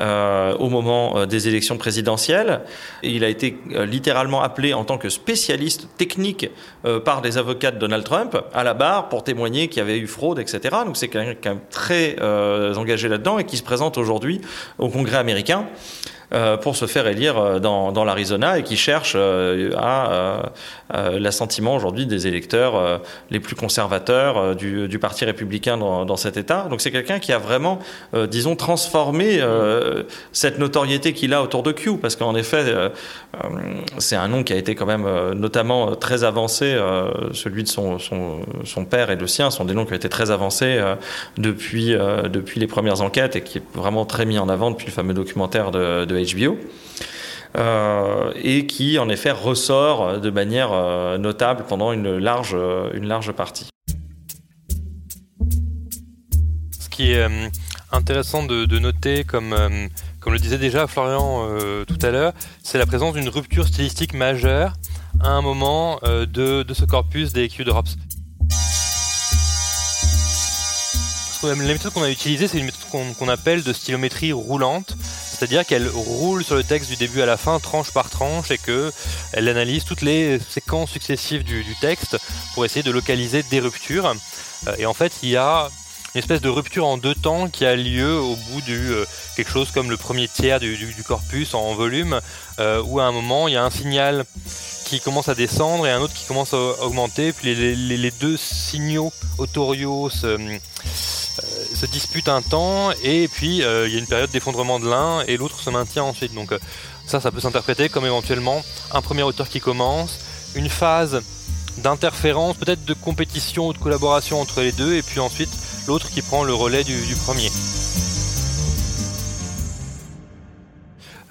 au 0.00 0.68
moment 0.70 1.26
des 1.26 1.46
élections 1.46 1.76
présidentielles. 1.76 2.62
Il 3.02 3.22
a 3.22 3.28
été 3.28 3.58
littéralement 3.70 4.40
appelé 4.40 4.72
en 4.72 4.84
tant 4.84 4.96
que 4.96 5.10
spécialiste 5.10 5.88
technique 5.98 6.48
par 7.04 7.20
des 7.20 7.36
avocats 7.36 7.70
de 7.70 7.78
Donald 7.78 8.02
Trump 8.02 8.34
à 8.54 8.64
la 8.64 8.72
barre 8.72 9.10
pour 9.10 9.24
témoigner 9.24 9.68
qu'il 9.68 9.80
y 9.80 9.82
avait 9.82 9.98
eu 9.98 10.06
fraude, 10.06 10.38
etc. 10.38 10.74
Donc 10.86 10.96
c'est 10.96 11.08
quelqu'un 11.08 11.58
très 11.68 12.16
engagé 12.74 13.10
là-dedans 13.10 13.38
et 13.38 13.44
qui 13.44 13.58
se 13.58 13.62
présente 13.62 13.98
aujourd'hui 13.98 14.40
au 14.78 14.88
Congrès 14.88 15.18
américain. 15.18 15.66
Euh, 16.34 16.56
pour 16.56 16.76
se 16.76 16.86
faire 16.86 17.06
élire 17.08 17.36
euh, 17.36 17.58
dans, 17.58 18.04
l'Arizona 18.04 18.58
et 18.58 18.62
qui 18.62 18.78
cherche 18.78 19.12
euh, 19.16 19.70
à 19.76 20.42
l'assentiment 21.18 21.74
aujourd'hui 21.74 22.04
des 22.04 22.26
électeurs 22.26 23.00
les 23.30 23.40
plus 23.40 23.56
conservateurs 23.56 24.54
du, 24.54 24.98
Parti 24.98 25.24
républicain 25.24 25.78
dans, 25.78 26.16
cet 26.16 26.36
État. 26.36 26.66
Donc 26.68 26.82
c'est 26.82 26.90
quelqu'un 26.90 27.18
qui 27.18 27.32
a 27.32 27.38
vraiment, 27.38 27.78
disons, 28.28 28.56
transformé 28.56 29.40
cette 30.32 30.58
notoriété 30.58 31.14
qu'il 31.14 31.32
a 31.32 31.42
autour 31.42 31.62
de 31.62 31.72
Q, 31.72 31.96
parce 31.96 32.14
qu'en 32.14 32.34
effet, 32.34 32.64
c'est 33.96 34.16
un 34.16 34.28
nom 34.28 34.42
qui 34.42 34.52
a 34.52 34.56
été 34.56 34.74
quand 34.74 34.84
même 34.84 35.32
notamment 35.32 35.96
très 35.96 36.24
avancé, 36.24 36.76
celui 37.32 37.62
de 37.62 37.68
son, 37.68 37.96
père 38.90 39.10
et 39.10 39.16
le 39.16 39.26
sien 39.26 39.50
sont 39.50 39.64
des 39.64 39.72
noms 39.72 39.86
qui 39.86 39.94
ont 39.94 39.96
été 39.96 40.10
très 40.10 40.30
avancés 40.30 40.78
depuis, 41.38 41.96
depuis 42.30 42.60
les 42.60 42.66
premières 42.66 43.00
enquêtes 43.00 43.34
et 43.36 43.40
qui 43.40 43.58
est 43.58 43.64
vraiment 43.74 44.04
très 44.04 44.26
mis 44.26 44.38
en 44.38 44.50
avant 44.50 44.70
depuis 44.70 44.86
le 44.86 44.92
fameux 44.92 45.14
documentaire 45.14 45.70
de, 45.70 46.04
de 46.04 46.21
Euh, 47.54 48.32
et 48.36 48.66
qui 48.66 48.98
en 48.98 49.10
effet 49.10 49.30
ressort 49.30 50.18
de 50.18 50.30
manière 50.30 50.70
euh, 50.72 51.18
notable 51.18 51.64
pendant 51.68 51.92
une 51.92 52.16
large, 52.16 52.56
une 52.94 53.06
large 53.06 53.32
partie. 53.32 53.68
Ce 56.80 56.88
qui 56.88 57.12
est 57.12 57.18
euh, 57.18 57.48
intéressant 57.90 58.42
de, 58.44 58.78
noter, 58.78 59.24
comme, 59.24 59.54
comme 60.20 60.32
le 60.32 60.38
disait 60.38 60.56
déjà 60.56 60.86
Florian 60.86 61.46
tout 61.86 61.98
à 62.00 62.10
l'heure, 62.10 62.32
c'est 62.62 62.78
la 62.78 62.86
présence 62.86 63.12
d'une 63.14 63.28
rupture 63.28 63.66
stylistique 63.66 64.14
majeure 64.14 64.72
à 65.20 65.28
un 65.28 65.42
moment 65.42 66.00
de, 66.02 66.62
de, 66.62 66.74
ce 66.74 66.86
corpus 66.86 67.34
des 67.34 67.50
Q 67.50 67.64
drops. 67.64 67.96
La 71.42 71.54
méthode 71.54 71.92
qu'on 71.92 72.02
a 72.02 72.10
utilisée, 72.10 72.48
c'est 72.48 72.58
une 72.58 72.66
méthode 72.66 73.14
qu'on 73.18 73.28
appelle 73.28 73.62
de 73.62 73.72
stylométrie 73.72 74.32
roulante 74.32 74.96
c'est-à-dire 75.42 75.66
qu'elle 75.66 75.88
roule 75.88 76.44
sur 76.44 76.54
le 76.54 76.62
texte 76.62 76.88
du 76.88 76.94
début 76.94 77.20
à 77.20 77.26
la 77.26 77.36
fin, 77.36 77.58
tranche 77.58 77.90
par 77.90 78.10
tranche, 78.10 78.52
et 78.52 78.58
qu'elle 78.58 79.48
analyse 79.48 79.82
toutes 79.82 80.02
les 80.02 80.38
séquences 80.38 80.90
successives 80.90 81.42
du, 81.42 81.64
texte 81.80 82.16
pour 82.54 82.64
essayer 82.64 82.84
de 82.84 82.92
localiser 82.92 83.42
des 83.50 83.58
ruptures. 83.58 84.14
Euh, 84.68 84.76
et 84.78 84.86
en 84.86 84.94
fait, 84.94 85.12
il 85.24 85.30
y 85.30 85.36
a 85.36 85.68
une 86.14 86.20
espèce 86.20 86.42
de 86.42 86.48
rupture 86.48 86.86
en 86.86 86.96
deux 86.96 87.16
temps 87.16 87.48
qui 87.48 87.64
a 87.64 87.74
lieu 87.74 88.20
au 88.20 88.36
bout 88.36 88.60
du 88.60 88.92
euh, 88.92 89.04
quelque 89.34 89.50
chose 89.50 89.72
comme 89.72 89.90
le 89.90 89.96
premier 89.96 90.28
tiers 90.28 90.60
du, 90.60 90.94
corpus 91.04 91.54
en, 91.54 91.74
volume, 91.74 92.20
euh, 92.60 92.80
où 92.84 93.00
à 93.00 93.04
un 93.04 93.12
moment 93.12 93.48
il 93.48 93.54
y 93.54 93.56
a 93.56 93.64
un 93.64 93.70
signal 93.70 94.24
qui 94.84 95.00
commence 95.00 95.28
à 95.28 95.34
descendre 95.34 95.88
et 95.88 95.90
un 95.90 96.00
autre 96.00 96.14
qui 96.14 96.24
commence 96.26 96.54
à 96.54 96.84
augmenter, 96.84 97.32
puis 97.32 97.52
les, 97.56 98.10
deux 98.12 98.36
signaux 98.36 99.12
autoriaux 99.38 100.08
se, 100.08 100.38
se 101.82 101.86
disputent 101.86 102.28
un 102.28 102.42
temps 102.42 102.92
et 103.02 103.26
puis 103.26 103.64
euh, 103.64 103.88
il 103.88 103.94
y 103.94 103.96
a 103.96 103.98
une 103.98 104.06
période 104.06 104.30
d'effondrement 104.30 104.78
de 104.78 104.88
l'un 104.88 105.22
et 105.22 105.36
l'autre 105.36 105.60
se 105.60 105.68
maintient 105.68 106.04
ensuite. 106.04 106.32
Donc 106.32 106.52
euh, 106.52 106.58
ça, 107.06 107.20
ça 107.20 107.32
peut 107.32 107.40
s'interpréter 107.40 107.88
comme 107.88 108.06
éventuellement 108.06 108.62
un 108.92 109.02
premier 109.02 109.24
auteur 109.24 109.48
qui 109.48 109.58
commence, 109.58 110.20
une 110.54 110.68
phase 110.68 111.22
d'interférence, 111.78 112.56
peut-être 112.56 112.84
de 112.84 112.94
compétition 112.94 113.66
ou 113.66 113.72
de 113.72 113.78
collaboration 113.78 114.40
entre 114.40 114.60
les 114.60 114.70
deux, 114.70 114.94
et 114.94 115.02
puis 115.02 115.18
ensuite 115.18 115.50
l'autre 115.88 116.08
qui 116.08 116.22
prend 116.22 116.44
le 116.44 116.54
relais 116.54 116.84
du, 116.84 117.16
premier. 117.24 117.50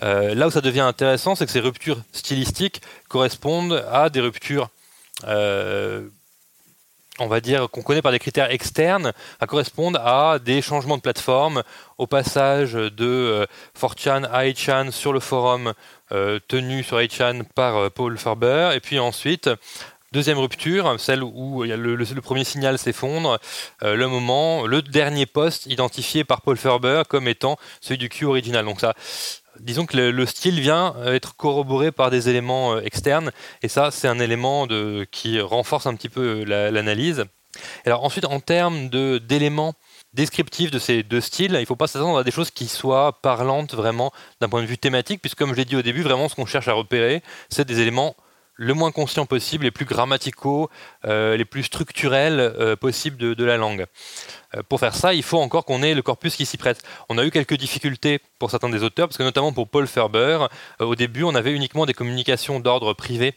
là 0.02 0.48
où 0.48 0.52
ça 0.52 0.60
devient 0.60 0.82
intéressant, 0.82 1.36
c'est 1.36 1.46
que 1.46 1.52
ces 1.52 1.62
ruptures 1.62 2.02
stylistiques 2.12 2.82
correspondent 3.08 3.86
à 3.90 4.10
des 4.10 4.20
ruptures 4.20 4.70
on 7.22 7.28
va 7.28 7.40
dire, 7.40 7.70
qu'on 7.70 7.82
connaît 7.82 8.02
par 8.02 8.12
des 8.12 8.20
critères 8.20 8.52
externes, 8.52 9.14
à 9.40 9.48
correspondre 9.48 10.00
à 10.06 10.40
des 10.40 10.62
changements 10.62 10.98
de 10.98 11.02
plateforme, 11.02 11.64
au 11.98 12.08
passage 12.08 12.74
de 12.74 13.48
4chan 13.80 14.24
euh, 14.24 14.28
à 14.32 14.46
8chan 14.46 14.92
sur 14.92 15.14
le 15.14 15.20
forum 15.20 15.74
euh, 16.12 16.40
tenu 16.48 16.84
sur 16.84 16.98
8chan 16.98 17.44
par 17.44 17.78
euh, 17.78 17.90
Paul 17.90 18.18
Farber, 18.18 18.72
et 18.76 18.80
puis 18.80 19.00
ensuite, 19.00 19.50
Deuxième 20.14 20.40
rupture, 20.40 21.00
celle 21.00 21.24
où 21.24 21.64
le, 21.64 22.22
premier 22.22 22.44
signal 22.44 22.78
s'effondre, 22.78 23.40
le 23.82 24.06
moment, 24.08 24.68
le 24.68 24.82
dernier 24.82 25.26
poste 25.26 25.68
identifié 25.68 26.26
par 26.26 26.42
Paul 26.42 26.58
Farber 26.58 27.04
comme 27.08 27.30
étant 27.30 27.56
celui 27.80 27.98
du 27.98 28.10
Q 28.10 28.26
original. 28.26 28.66
Donc 28.66 28.82
ça, 28.82 28.94
disons 29.62 29.86
que 29.86 29.98
le, 29.98 30.26
style 30.26 30.60
vient 30.60 30.96
euh, 30.98 31.14
être 31.14 31.36
corroboré 31.36 31.92
par 31.92 32.10
des 32.10 32.30
éléments 32.30 32.76
euh, 32.76 32.82
externes, 32.82 33.32
et 33.62 33.68
ça, 33.68 33.92
c'est 33.92 34.08
un 34.08 34.20
élément 34.20 34.68
qui 35.12 35.40
renforce 35.40 35.86
un 35.86 35.96
petit 35.96 36.10
peu 36.10 36.44
euh, 36.48 36.72
l'analyse. 36.72 37.26
Ensuite, 37.86 38.26
en 38.26 38.40
termes 38.40 38.88
d'éléments 38.90 39.74
descriptifs 40.14 40.72
de 40.72 40.80
ces 40.80 41.04
deux 41.04 41.20
styles, 41.20 41.52
il 41.54 41.60
ne 41.60 41.66
faut 41.66 41.76
pas 41.76 41.88
s'attendre 41.88 42.18
à 42.18 42.24
des 42.24 42.32
choses 42.32 42.50
qui 42.50 42.68
soient 42.68 43.22
parlantes 43.22 43.74
vraiment 43.74 44.12
d'un 44.40 44.48
point 44.48 44.62
de 44.62 44.68
vue 44.68 44.78
thématique, 44.78 45.22
puisque 45.22 45.38
comme 45.38 45.52
je 45.52 45.58
l'ai 45.58 45.66
dit 45.66 45.76
au 45.76 45.82
début, 45.82 46.02
vraiment 46.02 46.30
ce 46.30 46.36
qu'on 46.36 46.46
cherche 46.46 46.70
à 46.70 46.74
repérer, 46.74 47.22
c'est 47.50 47.68
des 47.68 47.82
éléments 47.82 48.16
le 48.64 48.74
moins 48.74 48.92
conscients 48.92 49.26
possible, 49.26 49.64
les 49.64 49.72
plus 49.72 49.86
grammaticaux, 49.86 50.70
les 51.04 51.46
plus 51.46 51.64
structurels 51.64 52.76
possibles 52.80 53.18
de, 53.18 53.44
la 53.44 53.58
langue. 53.58 53.86
Euh, 54.56 54.64
pour 54.68 54.80
faire 54.80 54.96
ça, 54.96 55.14
il 55.14 55.24
faut 55.24 55.40
encore 55.40 55.66
qu'on 55.66 55.84
ait 55.84 55.94
le 55.94 56.02
corpus 56.02 56.36
qui 56.36 56.46
s'y 56.46 56.58
prête. 56.58 56.82
On 57.10 57.18
a 57.18 57.26
eu 57.26 57.32
quelques 57.32 57.56
difficultés 57.56 58.20
pour 58.40 58.52
certains 58.52 58.70
des 58.70 58.84
auteurs, 58.84 59.08
parce 59.08 59.18
que 59.18 59.24
notamment 59.24 59.54
pour 59.54 59.70
Paul 59.70 59.88
Ferber, 59.88 60.48
euh, 60.82 60.86
au 60.86 60.96
début, 60.96 61.24
on 61.24 61.36
avait 61.36 61.52
uniquement 61.52 61.86
des 61.86 61.94
communications 61.94 62.60
d'ordre 62.60 62.94
privé 62.94 63.36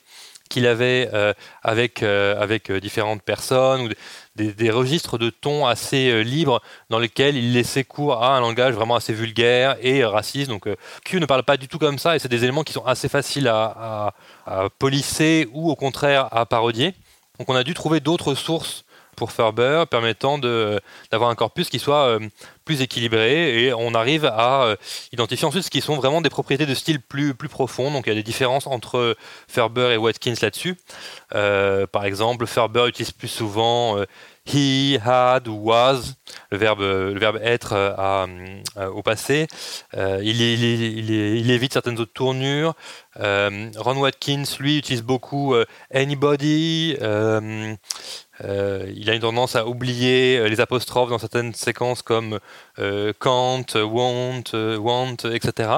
qu'il 0.50 0.66
avait 0.66 1.08
euh, 1.12 1.32
avec, 1.62 2.02
avec 2.02 2.70
différentes 2.70 3.22
personnes 3.22 3.82
ou 3.82 3.88
des, 4.36 4.70
registres 4.70 5.18
de 5.18 5.30
ton 5.30 5.66
assez 5.66 6.22
libres 6.24 6.60
dans 6.90 6.98
lesquels 6.98 7.36
il 7.36 7.52
laissait 7.52 7.84
cours 7.84 8.22
à 8.22 8.36
un 8.36 8.40
langage 8.40 8.74
vraiment 8.74 8.96
assez 8.96 9.12
vulgaire 9.12 9.76
et 9.80 10.04
raciste. 10.04 10.48
Donc 10.48 10.68
Q 11.04 11.20
ne 11.20 11.26
parle 11.26 11.44
pas 11.44 11.56
du 11.56 11.68
tout 11.68 11.78
comme 11.78 11.98
ça 11.98 12.16
et 12.16 12.18
c'est 12.18 12.28
des 12.28 12.44
éléments 12.44 12.64
qui 12.64 12.72
sont 12.72 12.84
assez 12.84 13.08
faciles 13.08 13.48
à, 13.48 14.14
à 14.46 14.68
polisser 14.78 15.48
ou 15.52 15.70
au 15.70 15.76
contraire 15.76 16.28
à 16.32 16.46
parodier. 16.46 16.94
Donc 17.38 17.48
on 17.48 17.54
a 17.54 17.64
dû 17.64 17.74
trouver 17.74 18.00
d'autres 18.00 18.34
sources 18.34 18.84
pour 19.14 19.32
Ferber, 19.32 19.84
permettant 19.90 20.38
d'avoir 20.38 21.30
un 21.30 21.34
corpus 21.34 21.68
qui 21.68 21.78
soit 21.78 22.06
euh, 22.06 22.20
plus 22.64 22.82
équilibré 22.82 23.64
et 23.64 23.74
on 23.74 23.94
arrive 23.94 24.24
à 24.24 24.64
euh, 24.64 24.76
identifier 25.12 25.46
ensuite 25.46 25.64
ce 25.64 25.70
qui 25.70 25.80
sont 25.80 25.96
vraiment 25.96 26.20
des 26.20 26.30
propriétés 26.30 26.66
de 26.66 26.74
style 26.74 27.00
plus, 27.00 27.34
plus 27.34 27.48
profondes. 27.48 27.92
Donc 27.92 28.06
il 28.06 28.10
y 28.10 28.12
a 28.12 28.16
des 28.16 28.22
différences 28.22 28.66
entre 28.66 29.16
Ferber 29.48 29.92
et 29.92 29.96
Watkins 29.96 30.34
là-dessus. 30.40 30.76
Euh, 31.34 31.86
par 31.86 32.04
exemple, 32.04 32.46
Ferber 32.46 32.86
utilise 32.88 33.12
plus 33.12 33.28
souvent 33.28 34.02
he, 34.46 34.98
had, 35.04 35.48
was, 35.48 36.14
le 36.50 36.58
verbe, 36.58 36.80
le 36.80 37.18
verbe 37.18 37.38
être 37.42 37.94
au 38.92 39.02
passé. 39.02 39.46
Il, 39.94 40.40
il, 40.40 41.50
évite 41.50 41.72
certaines 41.72 41.98
autres 41.98 42.12
tournures. 42.12 42.74
Ron 43.16 43.96
Watkins, 43.96 44.44
lui, 44.58 44.78
utilise 44.78 45.02
beaucoup 45.02 45.54
anybody. 45.92 46.96
Euh, 48.42 48.90
il 48.96 49.08
a 49.10 49.14
une 49.14 49.20
tendance 49.20 49.54
à 49.54 49.66
oublier 49.66 50.38
euh, 50.38 50.48
les 50.48 50.60
apostrophes 50.60 51.10
dans 51.10 51.18
certaines 51.18 51.54
séquences 51.54 52.02
comme 52.02 52.40
euh, 52.80 53.12
can't, 53.20 53.76
won't, 53.76 54.52
want, 54.52 55.16
etc. 55.32 55.70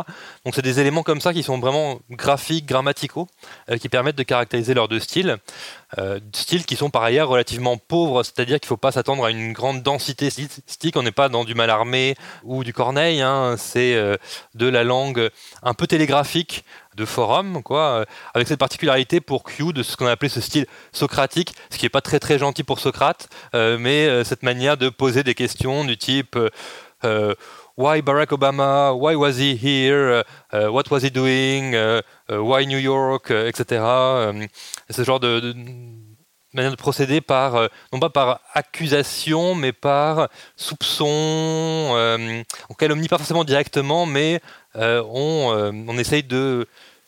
Donc 0.45 0.55
c'est 0.55 0.62
des 0.62 0.81
éléments 0.81 1.03
comme 1.03 1.21
ça 1.21 1.35
qui 1.35 1.42
sont 1.42 1.59
vraiment 1.59 2.01
graphiques, 2.11 2.66
grammaticaux, 2.66 3.29
qui 3.81 3.88
permettent 3.88 4.16
de 4.16 4.23
caractériser 4.23 4.75
leurs 4.75 4.88
deux 4.88 5.01
styles. 5.01 5.37
styles 6.33 6.64
qui 6.64 6.77
sont 6.77 6.90
par 6.90 7.03
ailleurs 7.03 7.29
relativement 7.29 7.77
pauvres, 7.77 8.23
c'est-à-dire 8.23 8.59
qu'il 8.61 8.66
ne 8.66 8.69
faut 8.69 8.77
pas 8.77 8.92
s'attendre 8.92 9.25
à 9.25 9.31
une 9.31 9.53
grande 9.53 9.83
densité 9.83 10.31
stylistique. 10.31 10.97
On 10.97 11.03
n'est 11.03 11.12
pas 11.12 11.29
dans 11.29 11.45
du 11.45 11.55
Malarmé 11.55 12.14
ou 12.45 12.64
du 12.64 12.73
Corneille, 12.73 13.21
hein. 13.21 13.57
c'est 13.59 13.95
de 14.55 14.66
la 14.66 14.85
langue 14.85 15.31
un 15.62 15.75
peu 15.75 15.87
télégraphique 15.87 16.64
de 16.96 17.04
forum, 17.04 17.62
quoi, 17.62 18.00
euh, 18.00 18.04
avec 18.35 18.48
cette 18.48 18.59
particularité 18.59 19.20
pour 19.20 19.44
Q 19.44 19.72
de 19.72 19.82
ce 19.82 19.96
qu'on 19.96 20.06
a 20.06 20.12
appelé 20.12 20.28
ce 20.28 20.40
style 20.40 20.66
socratique, 20.92 21.54
ce 21.70 21.78
qui 21.78 21.85
n'est 21.85 21.90
pas 21.90 22.00
très 22.00 22.18
très 22.18 22.38
gentil 22.38 22.64
pour 22.64 22.80
Socrate, 22.80 23.28
euh, 23.54 23.76
mais 23.78 24.06
euh, 24.06 24.24
cette 24.24 24.42
manière 24.42 24.76
de 24.76 24.88
poser 24.88 25.22
des 25.22 25.35
questions 25.35 25.85
du 25.85 25.96
type 25.96 26.38
Why 27.76 28.00
Barack 28.00 28.32
Obama? 28.32 28.92
Why 28.94 29.14
was 29.14 29.38
he 29.38 29.54
here? 29.54 30.24
what 30.52 30.85
was 30.90 31.02
he 31.02 31.11
doing? 31.11 31.76
why 32.30 32.66
New 32.66 32.78
York? 32.78 33.30
etc. 33.30 33.82
ce 34.90 35.04
genre 35.04 35.20
de, 35.20 35.54
manière 36.54 36.72
de 36.72 36.76
procéder 36.76 37.20
par, 37.20 37.68
non 37.92 38.00
pas 38.00 38.09
par 38.09 38.40
accusation, 38.54 39.54
mais 39.54 39.72
par 39.72 40.28
soupçon. 40.56 41.06
on 42.68 42.74
calomnie 42.74 43.09
pas 43.09 43.18
forcément 43.18 43.44
directement, 43.44 44.06
mais 44.06 44.40
on, 44.77 45.85
on 45.89 45.99
essaye 45.99 46.23
de 46.23 46.67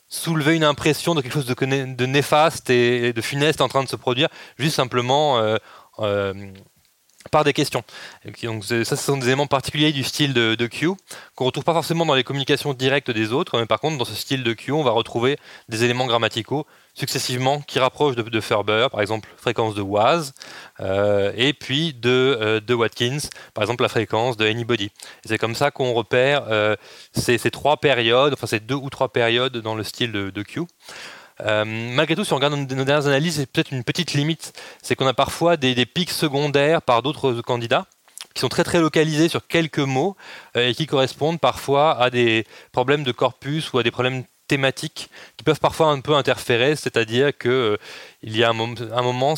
soulever 0.08 0.56
une 0.56 0.64
impression 0.64 1.14
de 1.14 1.20
quelque 1.20 1.32
chose 1.32 1.46
de, 1.46 2.06
néfaste 2.06 2.70
et 2.70 3.12
de 3.12 3.20
funeste 3.20 3.60
en 3.60 3.68
train 3.68 3.84
de 3.84 3.88
se 3.88 3.96
produire, 3.96 4.28
juste 4.58 4.76
simplement 4.76 5.38
euh, 5.38 5.56
euh, 6.00 6.32
par 7.30 7.44
des 7.44 7.52
questions. 7.52 7.82
donc, 8.42 8.64
ça, 8.64 8.84
ce 8.84 8.96
sont 8.96 9.16
des 9.16 9.26
éléments 9.26 9.46
particuliers 9.46 9.92
du 9.92 10.04
style 10.04 10.34
de, 10.34 10.54
de 10.54 10.66
Q 10.66 10.88
qu'on 11.34 11.44
retrouve 11.44 11.64
pas 11.64 11.72
forcément 11.72 12.06
dans 12.06 12.14
les 12.14 12.24
communications 12.24 12.74
directes 12.74 13.10
des 13.10 13.32
autres, 13.32 13.58
mais 13.58 13.66
par 13.66 13.80
contre, 13.80 13.98
dans 13.98 14.04
ce 14.04 14.14
style 14.14 14.42
de 14.42 14.52
Q, 14.52 14.72
on 14.72 14.82
va 14.82 14.90
retrouver 14.90 15.38
des 15.68 15.84
éléments 15.84 16.06
grammaticaux 16.06 16.66
successivement 16.98 17.60
qui 17.60 17.78
rapprochent 17.78 18.16
de, 18.16 18.40
Ferber, 18.40 18.88
par 18.90 19.00
exemple 19.00 19.28
fréquence 19.36 19.74
de 19.74 19.82
was, 19.82 20.32
euh, 20.80 21.32
et 21.36 21.52
puis 21.52 21.94
de, 21.94 22.08
euh, 22.10 22.60
de, 22.60 22.74
Watkins, 22.74 23.18
par 23.54 23.62
exemple 23.62 23.82
la 23.82 23.88
fréquence 23.88 24.36
de 24.36 24.46
anybody. 24.46 24.90
C'est 25.24 25.38
comme 25.38 25.54
ça 25.54 25.70
qu'on 25.70 25.92
repère 25.92 26.46
euh, 26.50 26.76
ces, 27.12 27.38
trois 27.50 27.76
périodes, 27.76 28.32
enfin 28.32 28.46
ces 28.46 28.60
deux 28.60 28.74
ou 28.74 28.90
trois 28.90 29.12
périodes 29.12 29.58
dans 29.58 29.74
le 29.74 29.84
style 29.84 30.12
de, 30.12 30.30
de 30.30 30.42
Q. 30.42 30.62
malgré 31.44 32.16
tout, 32.16 32.24
si 32.24 32.32
on 32.32 32.36
regarde 32.36 32.54
nos, 32.54 32.64
dernières 32.84 33.06
analyses, 33.06 33.36
c'est 33.36 33.46
peut-être 33.50 33.72
une 33.72 33.84
petite 33.84 34.12
limite, 34.14 34.52
c'est 34.82 34.94
qu'on 34.96 35.06
a 35.06 35.14
parfois 35.14 35.56
des, 35.56 35.86
pics 35.86 36.10
secondaires 36.10 36.82
par 36.82 37.02
d'autres 37.02 37.40
candidats 37.42 37.86
qui 38.34 38.40
sont 38.40 38.48
très 38.48 38.64
très 38.64 38.80
localisés 38.80 39.28
sur 39.28 39.46
quelques 39.46 39.78
mots 39.78 40.16
et 40.54 40.74
qui 40.74 40.86
correspondent 40.86 41.40
parfois 41.40 42.00
à 42.00 42.10
des 42.10 42.44
problèmes 42.72 43.02
de 43.02 43.12
corpus 43.12 43.72
ou 43.72 43.78
à 43.78 43.82
des 43.82 43.90
problèmes 43.90 44.24
thématiques 44.48 45.10
qui 45.36 45.44
peuvent 45.44 45.60
parfois 45.60 45.88
un 45.88 46.00
peu 46.00 46.14
interférer, 46.14 46.74
c'est-à-dire 46.74 47.36
que 47.36 47.48
euh, 47.48 47.76
il 48.22 48.36
y 48.36 48.42
a 48.42 48.50
un, 48.50 48.52
moment, 48.52 49.34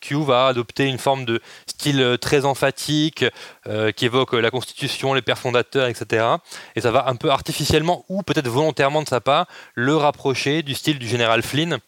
Q 0.00 0.24
va 0.24 0.46
adopter 0.46 0.84
une 0.84 0.98
forme 0.98 1.24
de 1.24 1.40
style 1.66 2.00
euh, 2.00 2.16
très 2.16 2.44
emphatique 2.44 3.24
euh, 3.66 3.90
qui 3.90 4.04
évoque 4.04 4.34
la 4.34 4.50
Constitution, 4.50 5.14
les 5.14 5.22
pères 5.22 5.38
fondateurs, 5.38 5.88
etc. 5.88 6.26
Et 6.76 6.80
ça 6.80 6.92
va 6.92 7.08
un 7.08 7.16
peu 7.16 7.30
artificiellement 7.30 8.04
ou 8.08 8.22
peut-être 8.22 8.48
volontairement 8.48 9.02
de 9.02 9.08
sa 9.08 9.20
part 9.20 9.46
le 9.74 9.96
rapprocher 9.96 10.62
du 10.62 10.74
style 10.74 10.98
du 10.98 11.08
général 11.08 11.42
Flynn, 11.42 11.78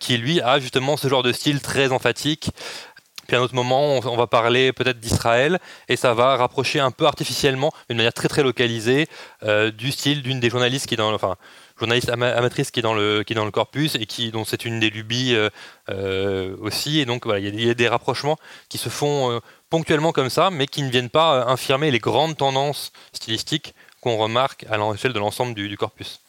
qui 0.00 0.18
lui 0.18 0.40
a 0.40 0.58
justement 0.58 0.96
ce 0.96 1.06
genre 1.08 1.22
de 1.22 1.32
style 1.32 1.60
très 1.60 1.92
emphatique. 1.92 2.50
Puis 3.30 3.36
à 3.36 3.38
un 3.40 3.44
autre 3.44 3.54
moment, 3.54 4.00
on, 4.04 4.16
va 4.16 4.26
parler 4.26 4.72
peut-être 4.72 4.98
d'Israël 4.98 5.60
et 5.88 5.94
ça 5.94 6.14
va 6.14 6.36
rapprocher 6.36 6.80
un 6.80 6.90
peu 6.90 7.06
artificiellement, 7.06 7.70
d'une 7.88 7.96
manière 7.96 8.12
très 8.12 8.26
très 8.26 8.42
localisée, 8.42 9.06
du 9.76 9.92
style 9.92 10.22
d'une 10.22 10.40
des 10.40 10.50
journalistes 10.50 10.88
qui 10.88 10.94
est 10.94 10.96
dans, 10.96 11.14
enfin, 11.14 11.36
journaliste 11.80 12.10
amatrice 12.10 12.70
qui 12.70 12.80
est 12.80 12.82
dans 12.82 12.94
le 12.94 13.22
qui 13.24 13.32
est 13.32 13.36
dans 13.36 13.44
le 13.44 13.50
corpus 13.50 13.94
et 13.94 14.06
qui 14.06 14.30
dont 14.30 14.44
c'est 14.44 14.64
une 14.64 14.78
des 14.80 14.90
lubies 14.90 15.34
euh, 15.34 15.48
euh, 15.88 16.54
aussi 16.60 17.00
et 17.00 17.06
donc 17.06 17.24
voilà 17.24 17.40
il 17.40 17.60
y, 17.60 17.70
a 17.70 17.74
des 17.74 17.88
rapprochements 17.88 18.36
qui 18.68 18.78
se 18.78 18.90
font 18.90 19.30
euh, 19.30 19.40
ponctuellement 19.70 20.12
comme 20.12 20.30
ça 20.30 20.50
mais 20.50 20.66
qui 20.66 20.82
ne 20.82 20.90
viennent 20.90 21.08
pas 21.08 21.46
infirmer 21.46 21.90
les 21.90 21.98
grandes 21.98 22.36
tendances 22.36 22.92
stylistiques 23.12 23.74
qu'on 24.00 24.16
remarque 24.16 24.66
à 24.70 24.76
l'échelle 24.76 25.12
de 25.12 25.18
l'ensemble 25.18 25.54
du 25.54 25.76
corpus. 25.76 26.20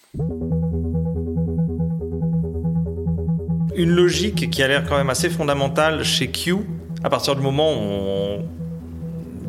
Une 3.74 3.92
logique 3.92 4.50
qui 4.50 4.62
a 4.62 4.68
l'air 4.68 4.86
quand 4.88 4.98
même 4.98 5.10
assez 5.10 5.30
fondamentale 5.30 6.04
chez 6.04 6.30
Q, 6.30 6.58
à 7.04 7.10
partir 7.10 7.36
du 7.36 7.42
moment 7.42 7.72
où 7.74 7.78
on 7.78 8.46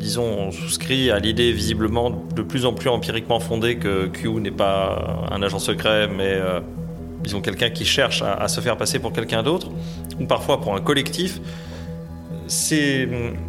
disons, 0.03 0.47
on 0.47 0.51
souscrit 0.51 1.11
à 1.11 1.19
l'idée 1.19 1.53
visiblement 1.53 2.11
de 2.35 2.41
plus 2.41 2.65
en 2.65 2.73
plus 2.73 2.89
empiriquement 2.89 3.39
fondée 3.39 3.77
que 3.77 4.07
Q 4.07 4.29
n'est 4.33 4.51
pas 4.51 5.25
un 5.31 5.41
agent 5.41 5.59
secret, 5.59 6.09
mais 6.09 6.33
euh, 6.33 6.59
disons 7.23 7.39
quelqu'un 7.39 7.69
qui 7.69 7.85
cherche 7.85 8.21
à, 8.21 8.47
se 8.49 8.59
faire 8.59 8.75
passer 8.75 8.99
pour 8.99 9.13
quelqu'un 9.13 9.43
d'autre, 9.43 9.69
ou 10.19 10.25
parfois 10.25 10.59
pour 10.59 10.75
un 10.75 10.81
collectif. 10.81 11.39
C'est 12.47 13.07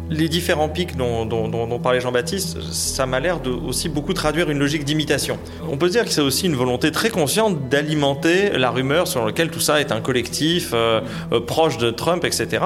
les 0.09 0.29
différents 0.29 0.69
pics 0.69 0.95
dont, 0.95 1.79
parlait 1.83 1.99
Jean-Baptiste, 1.99 2.61
ça 2.71 3.05
m'a 3.05 3.19
l'air 3.19 3.41
de 3.41 3.51
aussi 3.51 3.89
beaucoup 3.89 4.13
traduire 4.13 4.49
une 4.49 4.57
logique 4.57 4.85
d'imitation. 4.85 5.37
On 5.69 5.75
peut 5.75 5.89
dire 5.89 6.05
que 6.05 6.11
c'est 6.11 6.21
aussi 6.21 6.45
une 6.45 6.55
volonté 6.55 6.91
très 6.91 7.09
consciente 7.09 7.67
d'alimenter 7.67 8.57
la 8.57 8.71
rumeur 8.71 9.09
selon 9.09 9.25
laquelle 9.25 9.51
tout 9.51 9.59
ça 9.59 9.81
est 9.81 9.91
un 9.91 9.99
collectif 9.99 10.71
euh, 10.73 11.01
euh, 11.33 11.41
proche 11.41 11.77
de 11.77 11.91
Trump, 11.91 12.23
etc. 12.23 12.63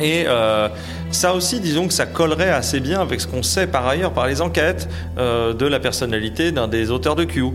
Et 0.00 0.24
euh, 0.26 0.68
ça 1.10 1.34
aussi, 1.34 1.60
disons 1.60 1.86
que 1.86 1.92
ça 1.92 2.06
collerait 2.06 2.50
assez 2.50 2.80
bien 2.80 3.00
avec 3.00 3.20
ce 3.20 3.26
qu'on 3.26 3.42
sait 3.42 3.66
par 3.66 3.86
ailleurs 3.86 4.12
par 4.12 4.26
les 4.26 4.40
enquêtes 4.40 4.88
euh, 5.18 5.52
de 5.54 5.66
la 5.66 5.80
personnalité 5.80 6.52
d'un 6.52 6.68
des 6.68 6.90
auteurs 6.90 7.16
de 7.16 7.24
Q. 7.24 7.46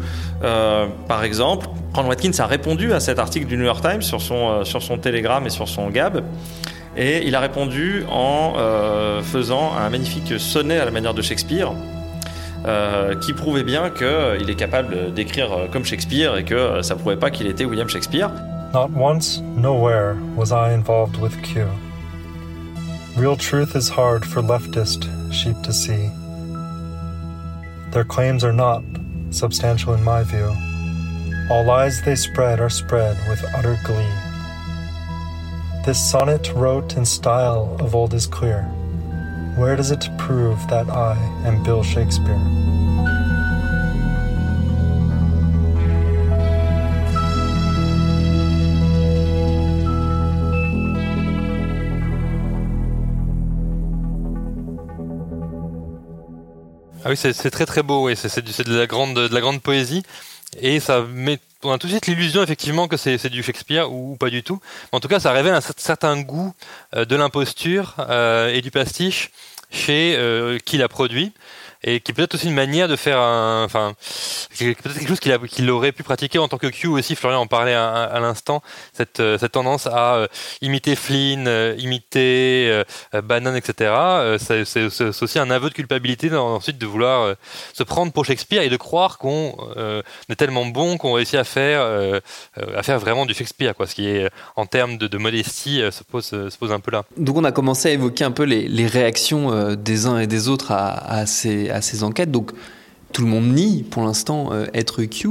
Euh, 0.43 0.87
par 1.07 1.23
exemple, 1.23 1.67
Ron 1.93 2.07
Watkins 2.07 2.31
a 2.39 2.45
répondu 2.45 2.93
à 2.93 2.99
cet 2.99 3.19
article 3.19 3.47
du 3.47 3.57
New 3.57 3.65
York 3.65 3.81
Times 3.81 4.01
sur 4.01 4.21
son, 4.21 4.65
sur 4.65 4.81
son 4.81 4.97
Telegram 4.97 5.45
et 5.45 5.49
sur 5.49 5.67
son 5.67 5.89
Gab. 5.89 6.23
Et 6.95 7.25
il 7.25 7.35
a 7.35 7.39
répondu 7.39 8.03
en 8.11 8.53
faisant 9.23 9.71
un 9.75 9.89
magnifique 9.89 10.39
sonnet 10.39 10.77
à 10.77 10.85
la 10.85 10.91
manière 10.91 11.15
de 11.15 11.23
Shakespeare, 11.23 11.71
qui 13.21 13.33
prouvait 13.33 13.63
bien 13.63 13.89
qu'il 13.89 14.47
est 14.47 14.55
capable 14.55 15.11
d'écrire 15.11 15.49
comme 15.71 15.85
Shakespeare 15.85 16.37
et 16.37 16.43
que 16.43 16.83
ça 16.83 16.95
prouvait 16.95 17.15
pas 17.15 17.31
qu'il 17.31 17.47
était 17.47 17.65
William 17.65 17.89
Shakespeare. 17.89 18.29
Not 18.73 18.89
once, 18.95 19.39
nowhere 19.55 20.15
was 20.35 20.51
I 20.51 20.73
involved 20.73 21.17
with 21.17 21.39
Q. 21.41 21.67
Real 23.15 23.35
truth 23.35 23.75
is 23.75 23.89
hard 23.89 24.25
for 24.25 24.41
leftist 24.41 25.03
sheep 25.31 25.61
to 25.61 25.71
see. 25.71 26.09
Their 27.91 28.03
claims 28.03 28.43
are 28.43 28.51
not 28.51 28.83
substantial 29.29 29.93
in 29.93 30.03
my 30.03 30.23
view. 30.23 30.51
All 31.51 31.63
lies 31.63 32.01
they 32.01 32.15
spread 32.15 32.59
are 32.59 32.71
spread 32.71 33.15
with 33.29 33.45
utter 33.53 33.77
glee. 33.83 34.11
This 35.85 36.03
sonnet 36.09 36.51
wrote 36.55 36.97
in 36.97 37.05
style 37.05 37.77
of 37.79 37.93
old 37.93 38.15
is 38.15 38.25
clear. 38.25 38.63
Where 39.57 39.75
does 39.75 39.91
it 39.91 40.09
prove 40.17 40.67
that 40.69 40.89
I 40.89 41.15
am 41.45 41.61
Bill 41.61 41.83
Shakespeare? 41.83 42.41
Ah 57.05 57.09
oui, 57.09 57.17
c'est 57.17 57.51
très 57.51 57.65
très 57.65 57.83
beau, 57.83 58.05
oui. 58.05 58.15
c'est 58.15 58.39
de 58.39 58.77
la 58.77 58.87
grande 58.87 59.15
de 59.15 59.33
la 59.33 59.41
grande 59.41 59.61
poésie 59.61 60.03
et 60.61 60.79
ça 60.79 61.01
met 61.01 61.39
on 61.63 61.71
a 61.71 61.77
tout 61.77 61.87
de 61.87 61.91
suite 61.91 62.07
l'illusion 62.07 62.43
effectivement 62.43 62.87
que 62.87 62.97
c'est 62.97 63.29
du 63.29 63.43
Shakespeare 63.43 63.91
ou, 63.91 64.15
pas 64.17 64.29
du 64.29 64.43
tout. 64.43 64.59
En 64.91 64.99
tout 64.99 65.07
cas, 65.07 65.19
ça 65.19 65.31
révèle 65.31 65.53
un 65.53 65.61
certain 65.61 66.21
goût 66.21 66.53
euh, 66.95 67.05
de 67.05 67.15
l'imposture 67.15 67.95
euh, 67.99 68.53
et 68.53 68.61
du 68.61 68.71
pastiche 68.71 69.31
chez 69.71 70.15
euh, 70.17 70.59
qui 70.59 70.77
l'a 70.77 70.87
produit. 70.87 71.31
Et 71.83 71.99
qui 71.99 72.11
est 72.11 72.15
peut-être 72.15 72.35
aussi 72.35 72.47
une 72.47 72.53
manière 72.53 72.87
de 72.87 72.95
faire 72.95 73.19
un, 73.19 73.63
enfin, 73.65 73.93
peut-être 74.57 74.93
quelque 74.93 75.07
chose 75.07 75.19
qu'il, 75.19 75.69
aurait 75.69 75.91
pu 75.91 76.03
pratiquer 76.03 76.39
en 76.39 76.47
tant 76.47 76.57
que 76.57 76.67
Q 76.67 76.87
aussi. 76.87 77.15
Florian 77.15 77.41
en 77.41 77.47
parlait 77.47 77.73
à, 77.73 78.19
l'instant, 78.21 78.61
cette, 78.93 79.19
euh, 79.19 79.37
cette 79.37 79.51
tendance 79.51 79.87
à 79.87 80.15
euh, 80.15 80.27
imiter 80.61 80.95
Flynn, 80.95 81.47
euh, 81.47 81.75
imiter 81.77 82.83
Bannon, 83.23 83.55
etc. 83.55 83.93
C'est, 84.39 85.21
aussi 85.23 85.39
un 85.39 85.51
aveu 85.51 85.69
de 85.69 85.73
culpabilité 85.73 86.33
ensuite 86.33 86.77
de 86.77 86.85
vouloir 86.85 87.35
se 87.73 87.83
prendre 87.83 88.11
pour 88.11 88.25
Shakespeare 88.25 88.61
et 88.61 88.69
de 88.69 88.77
croire 88.77 89.17
qu'on 89.17 89.55
est 90.29 90.35
tellement 90.35 90.65
bon 90.65 90.97
qu'on 90.97 91.13
réussit 91.13 91.35
à 91.35 91.43
faire, 91.43 91.81
à 92.75 92.83
faire 92.83 92.99
vraiment 92.99 93.25
du 93.25 93.33
Shakespeare, 93.33 93.75
quoi. 93.75 93.87
Ce 93.87 93.95
qui 93.95 94.07
est 94.07 94.29
en 94.55 94.65
termes 94.65 94.97
de, 94.97 95.17
modestie 95.17 95.81
se 95.91 96.03
pose, 96.03 96.25
se 96.25 96.57
pose 96.57 96.71
un 96.71 96.79
peu 96.79 96.91
là. 96.91 97.03
Donc 97.17 97.37
on 97.37 97.43
a 97.43 97.51
commencé 97.51 97.89
à 97.89 97.91
évoquer 97.91 98.23
un 98.23 98.31
peu 98.31 98.43
les, 98.43 98.87
réactions 98.87 99.75
des 99.75 100.05
uns 100.05 100.19
et 100.19 100.27
des 100.27 100.49
autres 100.49 100.71
à 100.71 101.25
ces 101.25 101.72
à 101.73 101.81
ces 101.81 102.03
enquêtes. 102.03 102.31
Donc 102.31 102.51
tout 103.13 103.21
le 103.21 103.27
monde 103.27 103.47
nie 103.53 103.83
pour 103.83 104.03
l'instant 104.03 104.49
euh, 104.51 104.65
être 104.73 105.03
Q. 105.03 105.29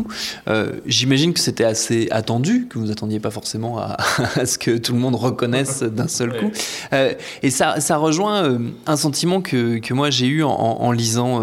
Euh, 0.48 0.72
j'imagine 0.87 1.35
que 1.35 1.40
c'était 1.40 1.64
assez 1.64 2.09
attendu, 2.11 2.68
que 2.70 2.78
vous 2.78 2.90
attendiez 2.90 3.20
pas 3.20 3.31
forcément 3.31 3.78
à, 3.78 3.96
ce 4.46 4.57
que 4.57 4.78
tout 4.78 4.94
le 4.94 5.00
monde 5.00 5.16
reconnaisse 5.16 5.83
d'un 5.83 6.09
seul 6.09 6.38
coup. 6.38 6.50
Euh, 6.92 7.12
et 7.42 7.50
ça, 7.50 7.81
ça 7.81 7.96
rejoint 7.96 8.59
un 8.87 8.96
sentiment 8.96 9.42
que, 9.42 9.78
que 9.78 9.92
moi 9.92 10.11
j'ai 10.11 10.26
eu 10.26 10.44
en, 10.44 10.92
lisant 10.92 11.42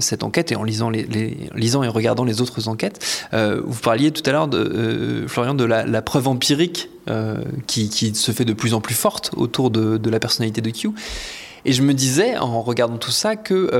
cette 0.00 0.22
enquête 0.22 0.52
et 0.52 0.56
en 0.56 0.64
lisant, 0.64 0.90
les, 0.90 1.06
lisant 1.54 1.82
et 1.82 1.88
regardant 1.88 2.24
les 2.24 2.42
autres 2.42 2.68
enquêtes. 2.68 3.28
vous 3.32 3.80
parliez 3.80 4.10
tout 4.10 4.28
à 4.28 4.32
l'heure, 4.32 4.48
de, 4.48 5.24
Florian, 5.26 5.54
de 5.54 5.64
la, 5.64 5.86
la 5.86 6.02
preuve 6.02 6.28
empirique 6.28 6.90
qui, 7.66 7.88
qui, 7.88 8.14
se 8.14 8.32
fait 8.32 8.44
de 8.44 8.52
plus 8.52 8.74
en 8.74 8.80
plus 8.80 8.94
forte 8.94 9.30
autour 9.36 9.70
de, 9.70 9.96
de, 9.96 10.10
la 10.10 10.20
personnalité 10.20 10.60
de 10.60 10.70
Q. 10.70 10.90
Et 11.64 11.72
je 11.72 11.82
me 11.82 11.94
disais, 11.94 12.36
en 12.36 12.60
regardant 12.60 12.98
tout 12.98 13.10
ça, 13.10 13.36
que 13.36 13.70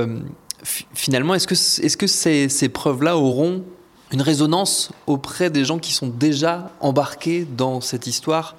finalement, 0.63 1.35
est-ce 1.35 1.47
que, 1.47 1.53
est 1.53 1.87
-ce 1.87 1.97
que 1.97 2.07
ces, 2.07 2.69
preuves-là 2.69 3.17
auront 3.17 3.63
une 4.11 4.21
résonance 4.21 4.91
auprès 5.07 5.49
des 5.49 5.65
gens 5.65 5.79
qui 5.79 5.93
sont 5.93 6.07
déjà 6.07 6.71
embarqués 6.79 7.45
dans 7.45 7.79
cette 7.81 8.07
histoire 8.07 8.55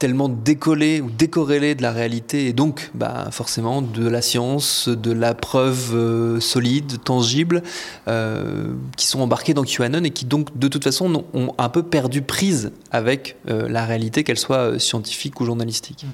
tellement 0.00 0.30
décollée 0.30 1.02
ou 1.02 1.10
décorrélée 1.10 1.74
de 1.74 1.82
la 1.82 1.92
réalité 1.92 2.46
et 2.46 2.54
donc 2.54 2.90
bah, 2.94 3.28
forcément 3.32 3.82
de 3.82 4.08
la 4.08 4.22
science, 4.22 4.88
de 4.88 5.12
la 5.12 5.34
preuve 5.34 5.94
euh, 5.94 6.40
solide, 6.40 7.02
tangible, 7.04 7.62
euh, 8.08 8.72
qui 8.96 9.06
sont 9.06 9.20
embarqués 9.20 9.52
dans 9.52 9.62
QAnon 9.62 10.02
et 10.04 10.10
qui 10.10 10.24
donc 10.24 10.56
de 10.58 10.68
toute 10.68 10.84
façon 10.84 11.24
ont 11.34 11.52
un 11.58 11.68
peu 11.68 11.82
perdu 11.82 12.22
prise 12.22 12.72
avec 12.90 13.36
euh, 13.50 13.68
la 13.68 13.84
réalité, 13.84 14.24
qu'elle 14.24 14.38
soit 14.38 14.78
scientifique 14.80 15.38
ou 15.38 15.44
journalistique? 15.44 16.06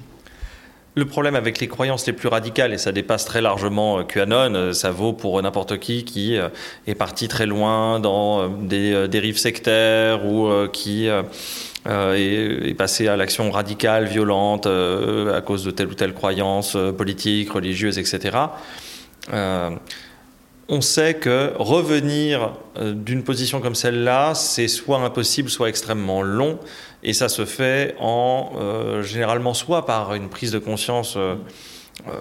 Le 0.97 1.05
problème 1.05 1.35
avec 1.35 1.59
les 1.59 1.67
croyances 1.67 2.07
les 2.07 2.13
plus 2.13 2.27
radicales, 2.27 2.73
et 2.73 2.79
ça 2.79 2.91
dépasse 2.91 3.23
très 3.23 3.39
largement 3.39 3.99
euh, 3.99 4.03
QAnon, 4.03 4.55
euh, 4.55 4.73
ça 4.73 4.89
vaut 4.89 5.13
pour 5.13 5.39
n'importe 5.39 5.77
qui 5.77 6.03
qui 6.03 6.35
euh, 6.35 6.49
est 6.87 6.95
parti 6.95 7.27
très 7.27 7.45
loin 7.45 7.99
dans 7.99 8.49
des 8.49 9.07
dérives 9.07 9.37
sectaires 9.37 10.25
ou 10.25 10.49
qui 10.73 11.05
est, 11.05 12.73
passé 12.75 13.07
à 13.07 13.15
l'action 13.15 13.51
radicale, 13.51 14.05
violente, 14.05 14.65
à 14.65 15.41
cause 15.41 15.63
de 15.63 15.69
telle 15.69 15.87
ou 15.87 15.93
telle 15.93 16.15
croyance 16.15 16.75
politique, 16.97 17.51
religieuse, 17.51 17.99
etc. 17.99 18.35
on 19.31 20.81
sait 20.81 21.13
que 21.13 21.53
revenir 21.59 22.53
d'une 22.81 23.23
position 23.23 23.61
comme 23.61 23.75
celle-là, 23.75 24.33
c'est 24.33 24.67
soit 24.67 24.97
impossible, 24.97 25.49
soit 25.49 25.69
extrêmement 25.69 26.23
long. 26.23 26.57
Et 27.07 27.13
ça 27.13 27.29
se 27.29 27.45
fait 27.45 27.95
en 28.01 28.51
euh, 28.57 29.01
généralement 29.01 29.53
soit 29.53 29.85
par 29.85 30.13
une 30.13 30.27
prise 30.27 30.51
de 30.51 30.59
conscience 30.59 31.15
euh, 31.15 31.35
euh, 32.05 32.11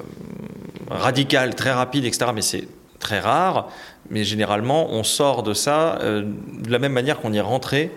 radicale, 0.88 1.56
très 1.56 1.72
rapide, 1.72 2.04
etc. 2.04 2.30
Mais 2.32 2.40
c'est 2.40 2.68
très 3.00 3.18
rare. 3.18 3.68
Mais 4.10 4.22
généralement, 4.22 4.88
on 4.92 5.02
sort 5.02 5.42
de 5.42 5.54
ça 5.54 5.98
de 6.00 6.70
la 6.70 6.78
même 6.78 6.92
manière 6.92 7.18
qu'on 7.20 7.32
y 7.32 7.38
est 7.38 7.40
rentré 7.40 7.90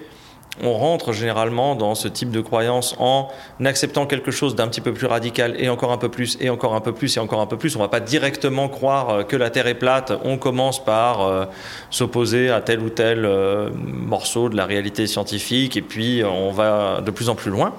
on 0.63 0.73
rentre 0.73 1.13
généralement 1.13 1.75
dans 1.75 1.95
ce 1.95 2.07
type 2.07 2.31
de 2.31 2.41
croyance 2.41 2.95
en 2.99 3.29
acceptant 3.63 4.05
quelque 4.05 4.31
chose 4.31 4.55
d'un 4.55 4.67
petit 4.67 4.81
peu 4.81 4.93
plus 4.93 5.07
radical 5.07 5.55
et 5.57 5.69
encore 5.69 5.91
un 5.91 5.97
peu 5.97 6.09
plus 6.09 6.37
et 6.41 6.49
encore 6.49 6.75
un 6.75 6.81
peu 6.81 6.93
plus 6.93 7.17
et 7.17 7.19
encore 7.19 7.41
un 7.41 7.45
peu 7.45 7.57
plus. 7.57 7.75
On 7.75 7.79
ne 7.79 7.83
va 7.85 7.89
pas 7.89 7.99
directement 7.99 8.69
croire 8.69 9.09
euh, 9.09 9.23
que 9.23 9.35
la 9.35 9.49
Terre 9.49 9.67
est 9.67 9.75
plate. 9.75 10.11
On 10.23 10.37
commence 10.37 10.83
par 10.83 11.21
euh, 11.21 11.45
s'opposer 11.89 12.49
à 12.49 12.61
tel 12.61 12.79
ou 12.79 12.89
tel 12.89 13.25
euh, 13.25 13.69
morceau 13.73 14.49
de 14.49 14.55
la 14.55 14.65
réalité 14.65 15.07
scientifique 15.07 15.77
et 15.77 15.81
puis 15.81 16.23
on 16.23 16.51
va 16.51 17.01
de 17.01 17.11
plus 17.11 17.29
en 17.29 17.35
plus 17.35 17.51
loin. 17.51 17.73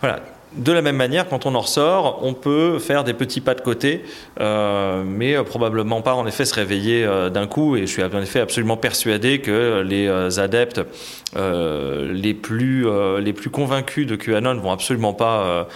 Voilà. 0.00 0.35
De 0.54 0.72
la 0.72 0.80
même 0.80 0.96
manière, 0.96 1.28
quand 1.28 1.44
on 1.44 1.54
en 1.54 1.60
ressort, 1.60 2.20
on 2.22 2.32
peut 2.32 2.78
faire 2.78 3.04
des 3.04 3.12
petits 3.14 3.40
pas 3.40 3.54
de 3.54 3.60
côté, 3.60 4.04
euh, 4.40 5.02
mais 5.04 5.36
euh, 5.36 5.42
probablement 5.42 6.00
pas 6.02 6.14
en 6.14 6.26
effet 6.26 6.44
se 6.44 6.54
réveiller 6.54 7.04
euh, 7.04 7.28
d'un 7.28 7.46
coup. 7.46 7.76
Et 7.76 7.80
je 7.80 7.86
suis 7.86 8.02
en 8.02 8.22
effet 8.22 8.40
absolument 8.40 8.76
persuadé 8.76 9.40
que 9.40 9.82
les 9.86 10.38
adeptes 10.38 10.80
les, 11.34 12.34
plus, 12.34 12.86
les 13.20 13.32
plus 13.32 13.50
convaincus 13.50 14.06
de 14.06 14.16
QAnon 14.16 14.56
vont 14.58 14.72
absolument 14.72 15.12
pas 15.12 15.68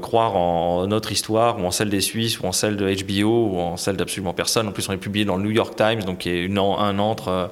croire 0.00 0.36
en 0.36 0.86
notre 0.86 1.10
histoire 1.10 1.58
ou 1.58 1.64
en 1.64 1.70
celle 1.70 1.88
des 1.88 2.00
Suisses 2.00 2.38
ou 2.38 2.46
en 2.46 2.52
celle 2.52 2.76
de 2.76 2.86
HBO 3.02 3.48
ou 3.48 3.58
en 3.58 3.76
celle 3.76 3.96
d'absolument 3.96 4.34
personne. 4.34 4.68
En 4.68 4.72
plus, 4.72 4.88
on 4.88 4.92
est 4.92 4.98
publié 4.98 5.24
dans 5.24 5.36
le 5.36 5.42
New 5.42 5.50
York 5.50 5.74
Times, 5.76 6.04
donc 6.04 6.18
qui 6.18 6.30
est 6.30 6.44
une, 6.44 6.58
un 6.58 6.98
entre 6.98 7.50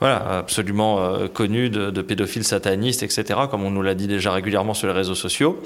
voilà, 0.00 0.38
absolument 0.38 0.98
euh, 1.00 1.28
connu 1.28 1.70
de, 1.70 2.02
pédophiles 2.02 2.44
satanistes, 2.44 3.02
etc., 3.02 3.40
comme 3.50 3.64
on 3.64 3.70
nous 3.70 3.82
l'a 3.82 3.94
dit 3.94 4.06
déjà 4.06 4.32
régulièrement 4.32 4.74
sur 4.74 4.88
les 4.88 4.92
réseaux 4.92 5.14
sociaux. 5.14 5.62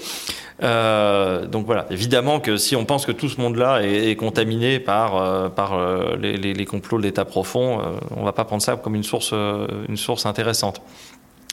Euh, 0.63 1.47
donc 1.47 1.67
voilà, 1.67 1.87
évidemment 1.91 2.41
que 2.41 2.57
si 2.57 2.77
on 2.77 2.85
pense 2.85 3.07
que 3.07 3.13
tout 3.13 3.29
ce 3.29 3.41
monde-là 3.41 3.83
est, 3.83 4.17
contaminé 4.17 4.81
par, 4.81 5.17
euh, 5.17 5.49
par 5.49 5.79
les, 6.19 6.37
les, 6.37 6.65
complots 6.67 6.99
de 6.99 7.03
l'État 7.03 7.25
profond, 7.25 7.81
on 8.15 8.21
ne 8.21 8.25
va 8.25 8.33
pas 8.33 8.45
prendre 8.45 8.63
ça 8.63 8.77
comme 8.77 8.95
une 8.95 9.05
source, 9.05 9.33
une 9.33 9.97
source 9.97 10.27
intéressante. 10.27 10.83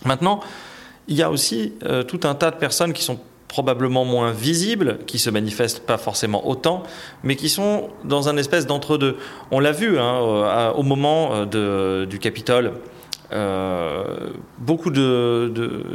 Maintenant, 0.04 0.42
il 1.08 1.16
y 1.16 1.24
a 1.24 1.30
aussi 1.30 1.74
tout 2.08 2.20
un 2.24 2.36
tas 2.36 2.52
de 2.52 2.58
personnes 2.58 2.94
qui 2.94 3.04
sont 3.04 3.20
probablement 3.56 4.04
moins 4.04 4.34
visibles, 4.34 4.98
qui 5.08 5.18
se 5.18 5.30
manifestent 5.30 5.86
pas 5.86 5.98
forcément 5.98 6.46
autant, 6.46 6.84
mais 7.24 7.38
qui 7.38 7.48
sont 7.48 7.88
dans 8.04 8.28
un 8.28 8.36
espèce 8.36 8.68
d'entre-deux. 8.68 9.16
On 9.50 9.62
l'a 9.62 9.72
vu 9.72 9.98
hein, 9.98 10.74
au 10.76 10.84
moment 10.84 11.30
euh, 11.32 12.06
du 12.06 12.20
Capitole. 12.20 12.74
Euh, 13.32 14.32
beaucoup 14.58 14.92
de, 14.92 15.50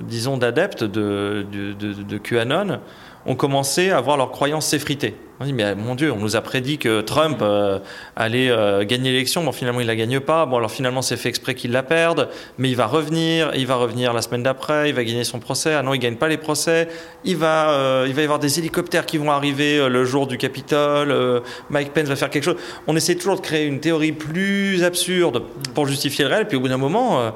disons 0.09 0.39
d'adeptes 0.39 0.85
de, 0.85 1.45
de, 1.53 2.19
QAnon 2.19 2.81
ont 3.27 3.35
commencé 3.35 3.91
à 3.91 4.01
voir 4.01 4.17
leurs 4.17 4.31
croyances 4.31 4.67
s'effriter. 4.67 5.15
On 5.43 5.47
dit, 5.47 5.55
mais 5.55 5.75
mon 5.75 5.95
Dieu, 5.95 6.13
on 6.13 6.19
nous 6.19 6.37
a 6.37 6.43
prédit 6.43 6.77
que 6.77 7.01
Trump 7.01 7.39
euh, 7.41 7.79
allait 8.15 8.51
euh, 8.51 8.85
gagner 8.85 9.11
l'élection. 9.11 9.43
Bon, 9.43 9.53
finalement, 9.53 9.81
il 9.81 9.87
la 9.87 9.97
gagne 9.97 10.21
pas. 10.21 10.45
Bon, 10.45 10.59
alors 10.59 10.71
finalement, 10.71 11.01
c'est 11.01 11.17
fait 11.17 11.31
exprès 11.31 11.55
qu'il 11.55 11.73
la 11.73 11.83
perde. 11.83 12.29
Mais 12.59 12.69
il 12.69 12.77
va 12.77 12.85
revenir. 12.85 13.51
Il 13.55 13.67
va 13.67 13.77
revenir 13.77 14.13
la 14.13 14.21
semaine 14.21 14.43
d'après. 14.43 14.91
Il 14.91 14.95
va 14.95 15.03
gagner 15.03 15.25
son 15.25 15.39
procès. 15.39 15.73
Ah 15.73 15.83
non, 15.83 15.95
il 15.95 15.99
gagne 15.99 16.17
pas 16.17 16.29
les 16.29 16.37
procès. 16.37 16.89
Il 17.25 17.39
va, 17.39 17.71
euh, 17.71 18.05
il 18.07 18.13
va 18.13 18.21
y 18.21 18.25
avoir 18.25 18.39
des 18.39 18.59
hélicoptères 18.59 19.07
qui 19.07 19.17
vont 19.17 19.31
arriver 19.31 19.89
le 19.89 20.05
jour 20.05 20.27
du 20.27 20.37
Capitole. 20.37 21.43
Mike 21.71 21.95
Pence 21.95 22.09
va 22.09 22.17
faire 22.17 22.29
quelque 22.29 22.45
chose. 22.45 22.59
On 22.87 22.95
essaie 22.95 23.15
toujours 23.15 23.37
de 23.37 23.41
créer 23.41 23.65
une 23.65 23.81
théorie 23.81 24.13
plus 24.13 24.85
absurde 24.85 25.45
pour 25.75 25.87
justifier 25.87 26.27
le 26.27 26.31
réel. 26.33 26.49
Puis 26.49 26.59
au 26.59 26.61
bout 26.61 26.69
d'un 26.69 26.77
moment, 26.77 27.33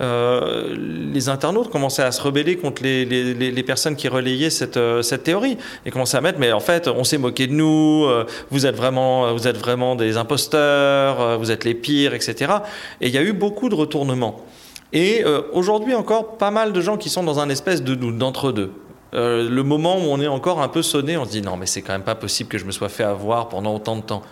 euh, 0.00 0.74
les 1.12 1.28
internautes 1.28 1.70
commençaient 1.70 2.02
à 2.02 2.12
se 2.12 2.22
rebeller 2.22 2.56
contre 2.56 2.82
les, 2.82 3.62
personnes 3.62 3.94
qui 3.94 4.08
relayaient 4.08 4.50
cette, 4.50 4.76
euh, 4.76 5.02
cette, 5.02 5.22
théorie 5.22 5.58
et 5.84 5.90
commençaient 5.90 6.16
à 6.16 6.20
mettre 6.20 6.38
mais 6.38 6.50
en 6.50 6.60
fait 6.60 6.88
on 6.88 7.04
s'est 7.04 7.18
moqué 7.18 7.46
de 7.46 7.52
nous, 7.52 8.04
euh, 8.06 8.26
vous 8.50 8.66
êtes 8.66 8.74
vraiment 8.74 9.32
vous 9.34 9.46
êtes 9.46 9.58
vraiment 9.58 9.94
des 9.94 10.16
imposteurs, 10.16 11.38
vous 11.38 11.50
êtes 11.50 11.64
les 11.64 11.74
pires, 11.74 12.14
etc. 12.14 12.52
Et 13.00 13.08
il 13.08 13.14
y 13.14 13.18
a 13.18 13.22
eu 13.22 13.32
beaucoup 13.32 13.68
de 13.68 13.74
retournements. 13.74 14.40
Et 14.94 15.24
aujourd'hui 15.52 15.94
encore 15.94 16.36
pas 16.36 16.50
mal 16.50 16.72
de 16.72 16.80
gens 16.80 16.98
qui 16.98 17.08
sont 17.08 17.22
dans 17.22 17.40
un 17.40 17.48
espèce 17.48 17.82
de 17.82 17.94
d'entre-deux. 17.94 18.72
le 19.12 19.62
moment 19.62 19.96
où 19.96 20.08
on 20.10 20.20
est 20.20 20.26
encore 20.26 20.60
un 20.60 20.68
peu 20.68 20.82
sonné, 20.82 21.16
on 21.16 21.24
se 21.24 21.30
dit 21.30 21.42
non 21.42 21.56
mais 21.56 21.66
c'est 21.66 21.82
quand 21.82 21.92
même 21.92 22.02
pas 22.02 22.14
possible 22.14 22.50
que 22.50 22.58
je 22.58 22.64
me 22.64 22.72
sois 22.72 22.88
fait 22.88 23.04
avoir 23.04 23.48
pendant 23.48 23.74
autant 23.74 23.96
de 23.96 24.02
temps. 24.02 24.22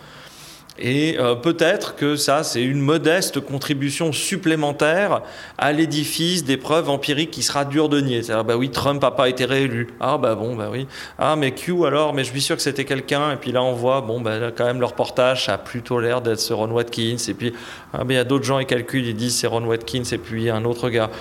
Et 0.83 1.17
euh, 1.19 1.35
peut-être 1.35 1.95
que 1.95 2.15
ça, 2.15 2.43
c'est 2.43 2.63
une 2.63 2.79
modeste 2.79 3.39
contribution 3.39 4.11
supplémentaire 4.11 5.21
à 5.59 5.71
l'édifice 5.71 6.43
des 6.43 6.57
preuves 6.57 6.89
empiriques 6.89 7.29
qui 7.29 7.43
sera 7.43 7.65
dur 7.65 7.87
de 7.87 8.01
nier. 8.01 8.23
C'est-à-dire, 8.23 8.43
bah 8.43 8.57
oui, 8.57 8.71
Trump 8.71 8.99
n'a 9.03 9.11
pas 9.11 9.29
été 9.29 9.45
réélu. 9.45 9.89
Ah 9.99 10.17
bah 10.17 10.33
bon, 10.33 10.55
bah 10.55 10.69
oui. 10.71 10.87
Ah 11.19 11.35
mais 11.35 11.51
Q 11.51 11.85
alors, 11.85 12.15
mais 12.15 12.23
je 12.23 12.31
suis 12.31 12.41
sûr 12.41 12.55
que 12.55 12.63
c'était 12.63 12.83
quelqu'un. 12.83 13.31
Et 13.31 13.35
puis 13.35 13.51
là, 13.51 13.61
on 13.61 13.73
voit, 13.73 14.01
bon, 14.01 14.19
bah 14.21 14.51
quand 14.57 14.65
même, 14.65 14.79
le 14.79 14.87
reportage 14.87 15.49
a 15.49 15.59
plutôt 15.59 15.99
l'air 15.99 16.19
d'être 16.19 16.39
ce 16.39 16.51
Ron 16.51 16.71
Watkins. 16.71 17.17
Et 17.27 17.33
puis, 17.35 17.53
ah, 17.93 18.03
mais 18.03 18.15
il 18.15 18.17
y 18.17 18.19
a 18.19 18.23
d'autres 18.23 18.45
gens, 18.45 18.57
qui 18.57 18.65
calculent, 18.65 19.05
ils 19.05 19.15
disent 19.15 19.35
c'est 19.35 19.47
Ron 19.47 19.65
Watkins 19.65 20.03
et 20.11 20.17
puis 20.17 20.49
un 20.49 20.65
autre 20.65 20.89
gars. 20.89 21.11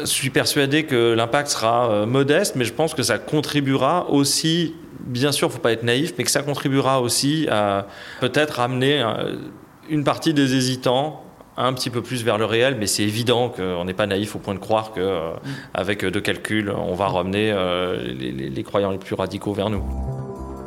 Je 0.00 0.06
suis 0.06 0.30
persuadé 0.30 0.86
que 0.86 1.14
l'impact 1.14 1.50
sera 1.50 1.88
euh, 1.88 2.06
modeste, 2.06 2.56
mais 2.56 2.64
je 2.64 2.72
pense 2.72 2.94
que 2.94 3.04
ça 3.04 3.18
contribuera 3.18 4.10
aussi 4.10 4.74
bien 5.06 5.32
sûr, 5.32 5.48
il 5.48 5.52
faut 5.52 5.58
pas 5.58 5.72
être 5.72 5.82
naïf, 5.82 6.14
mais 6.18 6.24
que 6.24 6.30
ça 6.30 6.42
contribuera 6.42 7.00
aussi 7.00 7.46
à 7.50 7.86
peut-être 8.20 8.60
amener 8.60 9.02
euh, 9.02 9.36
une 9.88 10.04
partie 10.04 10.34
des 10.34 10.54
hésitants 10.54 11.22
un 11.56 11.72
petit 11.72 11.90
peu 11.90 12.02
plus 12.02 12.24
vers 12.24 12.36
le 12.36 12.44
réel, 12.44 12.76
mais 12.78 12.86
c'est 12.86 13.04
évident 13.04 13.48
qu'on 13.48 13.84
n'est 13.84 13.94
pas 13.94 14.06
naïf 14.06 14.34
au 14.34 14.38
point 14.40 14.54
de 14.54 14.58
croire 14.58 14.92
qu'avec 14.92 16.04
euh, 16.04 16.10
deux 16.10 16.20
calculs, 16.20 16.70
on 16.70 16.94
va 16.94 17.06
ramener 17.06 17.52
euh, 17.52 18.12
les, 18.12 18.62
croyants 18.64 18.90
les 18.90 18.98
plus 18.98 19.14
radicaux 19.14 19.52
vers 19.52 19.70
nous. 19.70 19.84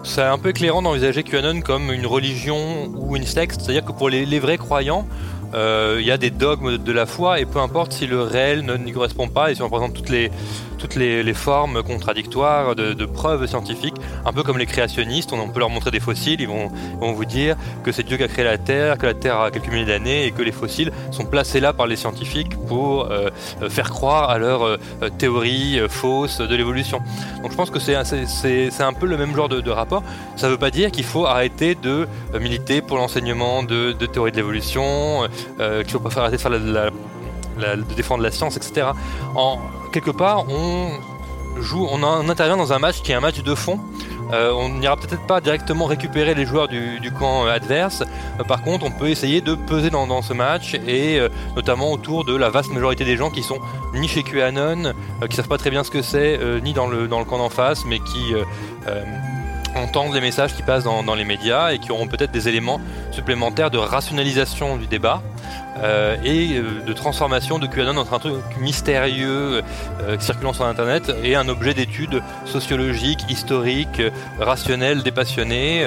c'est 0.04 0.22
un 0.22 0.38
peu 0.38 0.50
éclairant 0.50 0.82
d'envisager 0.82 1.24
QAnon 1.24 1.60
comme 1.60 1.92
une 1.92 2.06
religion 2.06 2.90
ou 2.96 3.18
une 3.18 3.26
secte, 3.26 3.60
c'est-à-dire 3.62 3.84
que 3.84 3.92
pour 3.92 4.10
les 4.10 4.40
vrais 4.40 4.58
croyants, 4.58 5.06
euh, 5.54 5.98
il 6.00 6.06
y 6.06 6.12
a 6.12 6.18
des 6.18 6.30
dogmes 6.30 6.78
de 6.78 6.92
la 6.92 7.06
foi 7.06 7.40
et 7.40 7.46
peu 7.46 7.60
importe 7.60 7.94
si 7.94 8.06
le 8.06 8.22
réel 8.22 8.66
ne 8.66 8.76
n'y 8.76 8.92
correspond 8.92 9.30
pas 9.30 9.52
et 9.52 9.56
si 9.56 9.62
on 9.62 9.70
présente 9.70 9.94
toutes 9.94 10.10
les 10.10 10.30
toutes 10.78 10.96
les, 10.96 11.34
formes 11.34 11.84
contradictoires 11.84 12.76
de, 12.76 13.06
preuves 13.06 13.46
scientifiques, 13.48 13.96
un 14.26 14.34
peu 14.34 14.44
comme 14.44 14.58
les 14.58 14.66
créationnistes, 14.66 15.34
on, 15.34 15.50
peut 15.50 15.60
leur 15.60 15.70
montrer 15.70 15.92
des 15.92 16.00
fossiles, 16.00 16.42
ils 16.42 16.48
vont, 16.48 16.70
vous 17.00 17.26
dire 17.26 17.56
que 17.84 17.92
c'est 17.92 18.04
Dieu 18.04 18.18
qui 18.18 18.24
a 18.24 18.28
créé 18.28 18.44
la 18.44 18.58
Terre, 18.58 18.98
que 18.98 19.06
la 19.06 19.14
Terre 19.14 19.40
a 19.40 19.52
quelques 19.52 19.70
milliers 19.70 19.86
d'années 19.86 20.26
et 20.26 20.32
que 20.32 20.42
les 20.42 20.52
fossiles 20.52 20.92
sont 21.12 21.26
placés 21.26 21.60
là 21.60 21.74
par 21.74 21.88
les 21.88 21.96
scientifiques 21.96 22.56
pour 22.68 23.06
euh, 23.06 23.30
euh, 23.62 23.70
faire 23.70 23.90
croire 23.90 24.30
à 24.30 24.38
leur 24.38 24.78
théorie 25.18 25.80
fausse 25.90 26.40
de 26.40 26.56
l'évolution. 26.56 27.02
Donc 27.42 27.52
je 27.52 27.56
pense 27.56 27.70
que 27.70 27.80
c'est 27.80 27.96
un 27.96 28.94
peu 28.94 29.06
le 29.06 29.18
même 29.18 29.36
genre 29.36 29.50
de, 29.50 29.70
rapport. 29.70 30.04
Ça 30.36 30.48
ne 30.48 30.54
veut 30.54 30.58
pas 30.58 30.72
dire 30.72 30.92
qu'il 30.92 31.04
faut 31.04 31.26
arrêter 31.26 31.76
de 31.76 32.08
militer 32.40 32.82
pour 32.82 32.98
l'enseignement 32.98 33.64
de, 33.64 33.92
de 33.92 34.06
théorie 34.06 34.32
de 34.32 34.38
l'évolution, 34.38 35.28
euh, 35.60 35.84
qu'il 35.84 35.92
faut 35.92 36.00
pas 36.00 36.18
arrêter 36.20 36.38
de 36.38 36.42
faire 36.42 36.52
la, 36.52 36.90
de 37.58 37.94
défendre 37.96 38.24
la 38.24 38.32
science, 38.32 38.58
etc. 38.58 38.88
En 39.36 39.60
quelque 39.92 40.12
part, 40.12 40.46
on 40.50 40.90
joue, 41.62 41.88
on, 41.92 42.04
intervient 42.30 42.58
dans 42.58 42.74
un 42.74 42.80
match 42.80 43.02
qui 43.02 43.12
est 43.12 43.16
un 43.16 43.20
match 43.20 43.42
de 43.42 43.56
fond. 43.56 43.80
Euh, 44.34 44.52
on 44.52 44.70
n'ira 44.70 44.98
peut-être 44.98 45.26
pas 45.26 45.40
directement 45.40 45.86
récupérer 45.86 46.36
les 46.36 46.46
joueurs 46.46 46.68
du, 46.68 47.12
camp 47.18 47.46
euh, 47.46 47.56
adverse. 47.56 48.04
par 48.48 48.62
contre, 48.62 48.86
on 48.86 48.92
peut 48.92 49.08
essayer 49.08 49.40
de 49.40 49.56
peser 49.56 49.90
dans, 49.90 50.22
ce 50.22 50.34
match 50.34 50.76
et 50.88 51.20
notamment 51.56 51.92
autour 51.92 52.26
de 52.26 52.36
la 52.36 52.50
vaste 52.50 52.72
majorité 52.74 53.06
des 53.06 53.16
gens 53.16 53.30
qui 53.30 53.44
sont 53.44 53.60
ni 53.94 54.08
chez 54.08 54.24
QAnon, 54.24 54.94
qui 55.30 55.36
savent 55.36 55.48
pas 55.48 55.58
très 55.58 55.70
bien 55.70 55.84
ce 55.84 55.92
que 55.92 56.02
c'est, 56.02 56.40
ni 56.62 56.74
dans 56.74 56.88
le, 56.88 57.08
dans 57.08 57.20
le 57.20 57.26
camp 57.26 57.38
d'en 57.38 57.50
face, 57.50 57.86
mais 57.86 58.00
qui 58.00 58.34
entendent 59.78 60.14
les 60.14 60.22
messages 60.22 60.56
qui 60.56 60.64
passent 60.64 60.84
dans, 60.84 61.16
les 61.16 61.24
médias 61.24 61.72
et 61.72 61.80
qui 61.80 61.92
auront 61.92 62.08
peut-être 62.08 62.32
des 62.32 62.48
éléments 62.48 62.82
supplémentaires 63.12 63.72
de 63.72 63.78
rationalisation 63.78 64.78
du 64.78 64.88
débat 64.88 65.22
euh, 65.84 66.16
et 66.24 66.58
euh, 66.58 66.82
de 66.86 66.94
transformation 66.94 67.60
de 67.60 67.68
QAnon 67.68 67.98
entre 67.98 68.14
un 68.14 68.20
truc 68.20 68.34
mystérieux 68.60 69.62
euh, 70.02 70.20
circulant 70.20 70.54
sur 70.54 70.66
Internet 70.66 71.12
et 71.24 71.36
un 71.36 71.48
objet 71.50 71.74
d'étude 71.74 72.22
sociologique, 72.46 73.20
historique, 73.30 74.02
rationnel, 74.40 75.04
dépassionné, 75.04 75.86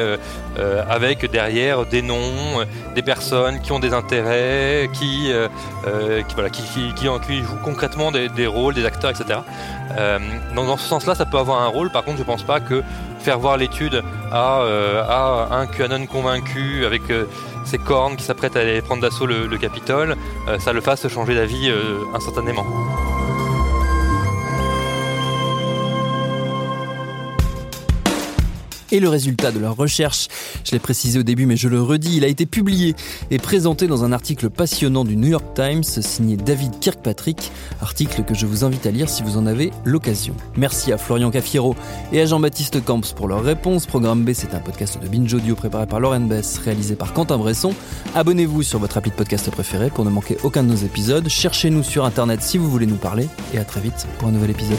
avec 0.88 1.30
derrière 1.30 1.86
des 1.86 2.02
noms, 2.02 2.64
des 2.94 3.02
personnes 3.02 3.60
qui 3.60 3.72
ont 3.72 3.78
des 3.78 3.94
intérêts, 3.94 4.88
qui, 4.92 5.32
voilà, 6.34 6.50
qui, 6.50 6.62
jouent 7.42 7.56
concrètement 7.64 8.10
des, 8.12 8.46
rôles, 8.46 8.74
des 8.74 8.84
acteurs, 8.84 9.10
etc. 9.10 9.40
dans, 10.54 10.64
dans 10.64 10.76
ce 10.76 10.86
sens-là, 10.86 11.14
ça 11.14 11.24
peut 11.24 11.38
avoir 11.38 11.62
un 11.62 11.68
rôle. 11.68 11.90
Par 11.90 12.04
contre, 12.04 12.18
je 12.18 12.24
pense 12.24 12.42
pas 12.42 12.60
que 12.60 12.82
faire 13.20 13.38
voir 13.38 13.56
l'étude 13.56 14.02
à, 14.32 15.48
un 15.50 15.66
QAnon 15.66 16.06
convaincu 16.06 16.84
avec 16.84 17.02
ses 17.64 17.78
cornes 17.78 18.16
qui 18.16 18.24
s'apprêtent 18.24 18.56
à 18.56 18.60
aller 18.60 18.82
prendre 18.82 19.02
d'assaut 19.02 19.26
le, 19.26 19.58
Capitole, 19.58 20.16
euh, 20.48 20.58
ça 20.58 20.72
le 20.72 20.80
fasse 20.80 21.06
changer 21.08 21.34
d'avis 21.34 21.68
euh, 21.70 22.00
instantanément. 22.14 22.66
Et 28.92 29.00
le 29.00 29.08
résultat 29.08 29.52
de 29.52 29.58
leur 29.58 29.76
recherche, 29.76 30.28
je 30.64 30.72
l'ai 30.72 30.78
précisé 30.78 31.18
au 31.18 31.22
début 31.22 31.46
mais 31.46 31.56
je 31.56 31.68
le 31.68 31.80
redis, 31.80 32.16
il 32.16 32.24
a 32.24 32.28
été 32.28 32.46
publié 32.46 32.94
et 33.30 33.38
présenté 33.38 33.86
dans 33.86 34.04
un 34.04 34.12
article 34.12 34.50
passionnant 34.50 35.04
du 35.04 35.16
New 35.16 35.28
York 35.28 35.44
Times 35.54 35.84
signé 35.84 36.36
David 36.36 36.78
Kirkpatrick, 36.80 37.50
article 37.80 38.24
que 38.24 38.34
je 38.34 38.46
vous 38.46 38.64
invite 38.64 38.86
à 38.86 38.90
lire 38.90 39.08
si 39.08 39.22
vous 39.22 39.36
en 39.36 39.46
avez 39.46 39.70
l'occasion. 39.84 40.34
Merci 40.56 40.92
à 40.92 40.98
Florian 40.98 41.30
Cafiero 41.30 41.74
et 42.12 42.20
à 42.20 42.26
Jean-Baptiste 42.26 42.84
Camps 42.84 43.12
pour 43.14 43.28
leur 43.28 43.42
réponse. 43.42 43.86
Programme 43.86 44.24
B, 44.24 44.30
c'est 44.34 44.54
un 44.54 44.60
podcast 44.60 45.00
de 45.02 45.08
Binge 45.08 45.32
Audio 45.32 45.54
préparé 45.54 45.86
par 45.86 46.00
Lauren 46.00 46.20
Bess, 46.20 46.58
réalisé 46.58 46.94
par 46.94 47.12
Quentin 47.12 47.38
Bresson. 47.38 47.74
Abonnez-vous 48.14 48.62
sur 48.62 48.78
votre 48.78 48.96
appli 48.96 49.10
de 49.10 49.16
podcast 49.16 49.50
préféré 49.50 49.90
pour 49.90 50.04
ne 50.04 50.10
manquer 50.10 50.36
aucun 50.42 50.62
de 50.62 50.68
nos 50.68 50.76
épisodes. 50.76 51.28
Cherchez-nous 51.28 51.82
sur 51.82 52.04
internet 52.04 52.42
si 52.42 52.58
vous 52.58 52.70
voulez 52.70 52.86
nous 52.86 52.96
parler 52.96 53.28
et 53.54 53.58
à 53.58 53.64
très 53.64 53.80
vite 53.80 54.06
pour 54.18 54.28
un 54.28 54.32
nouvel 54.32 54.50
épisode. 54.50 54.78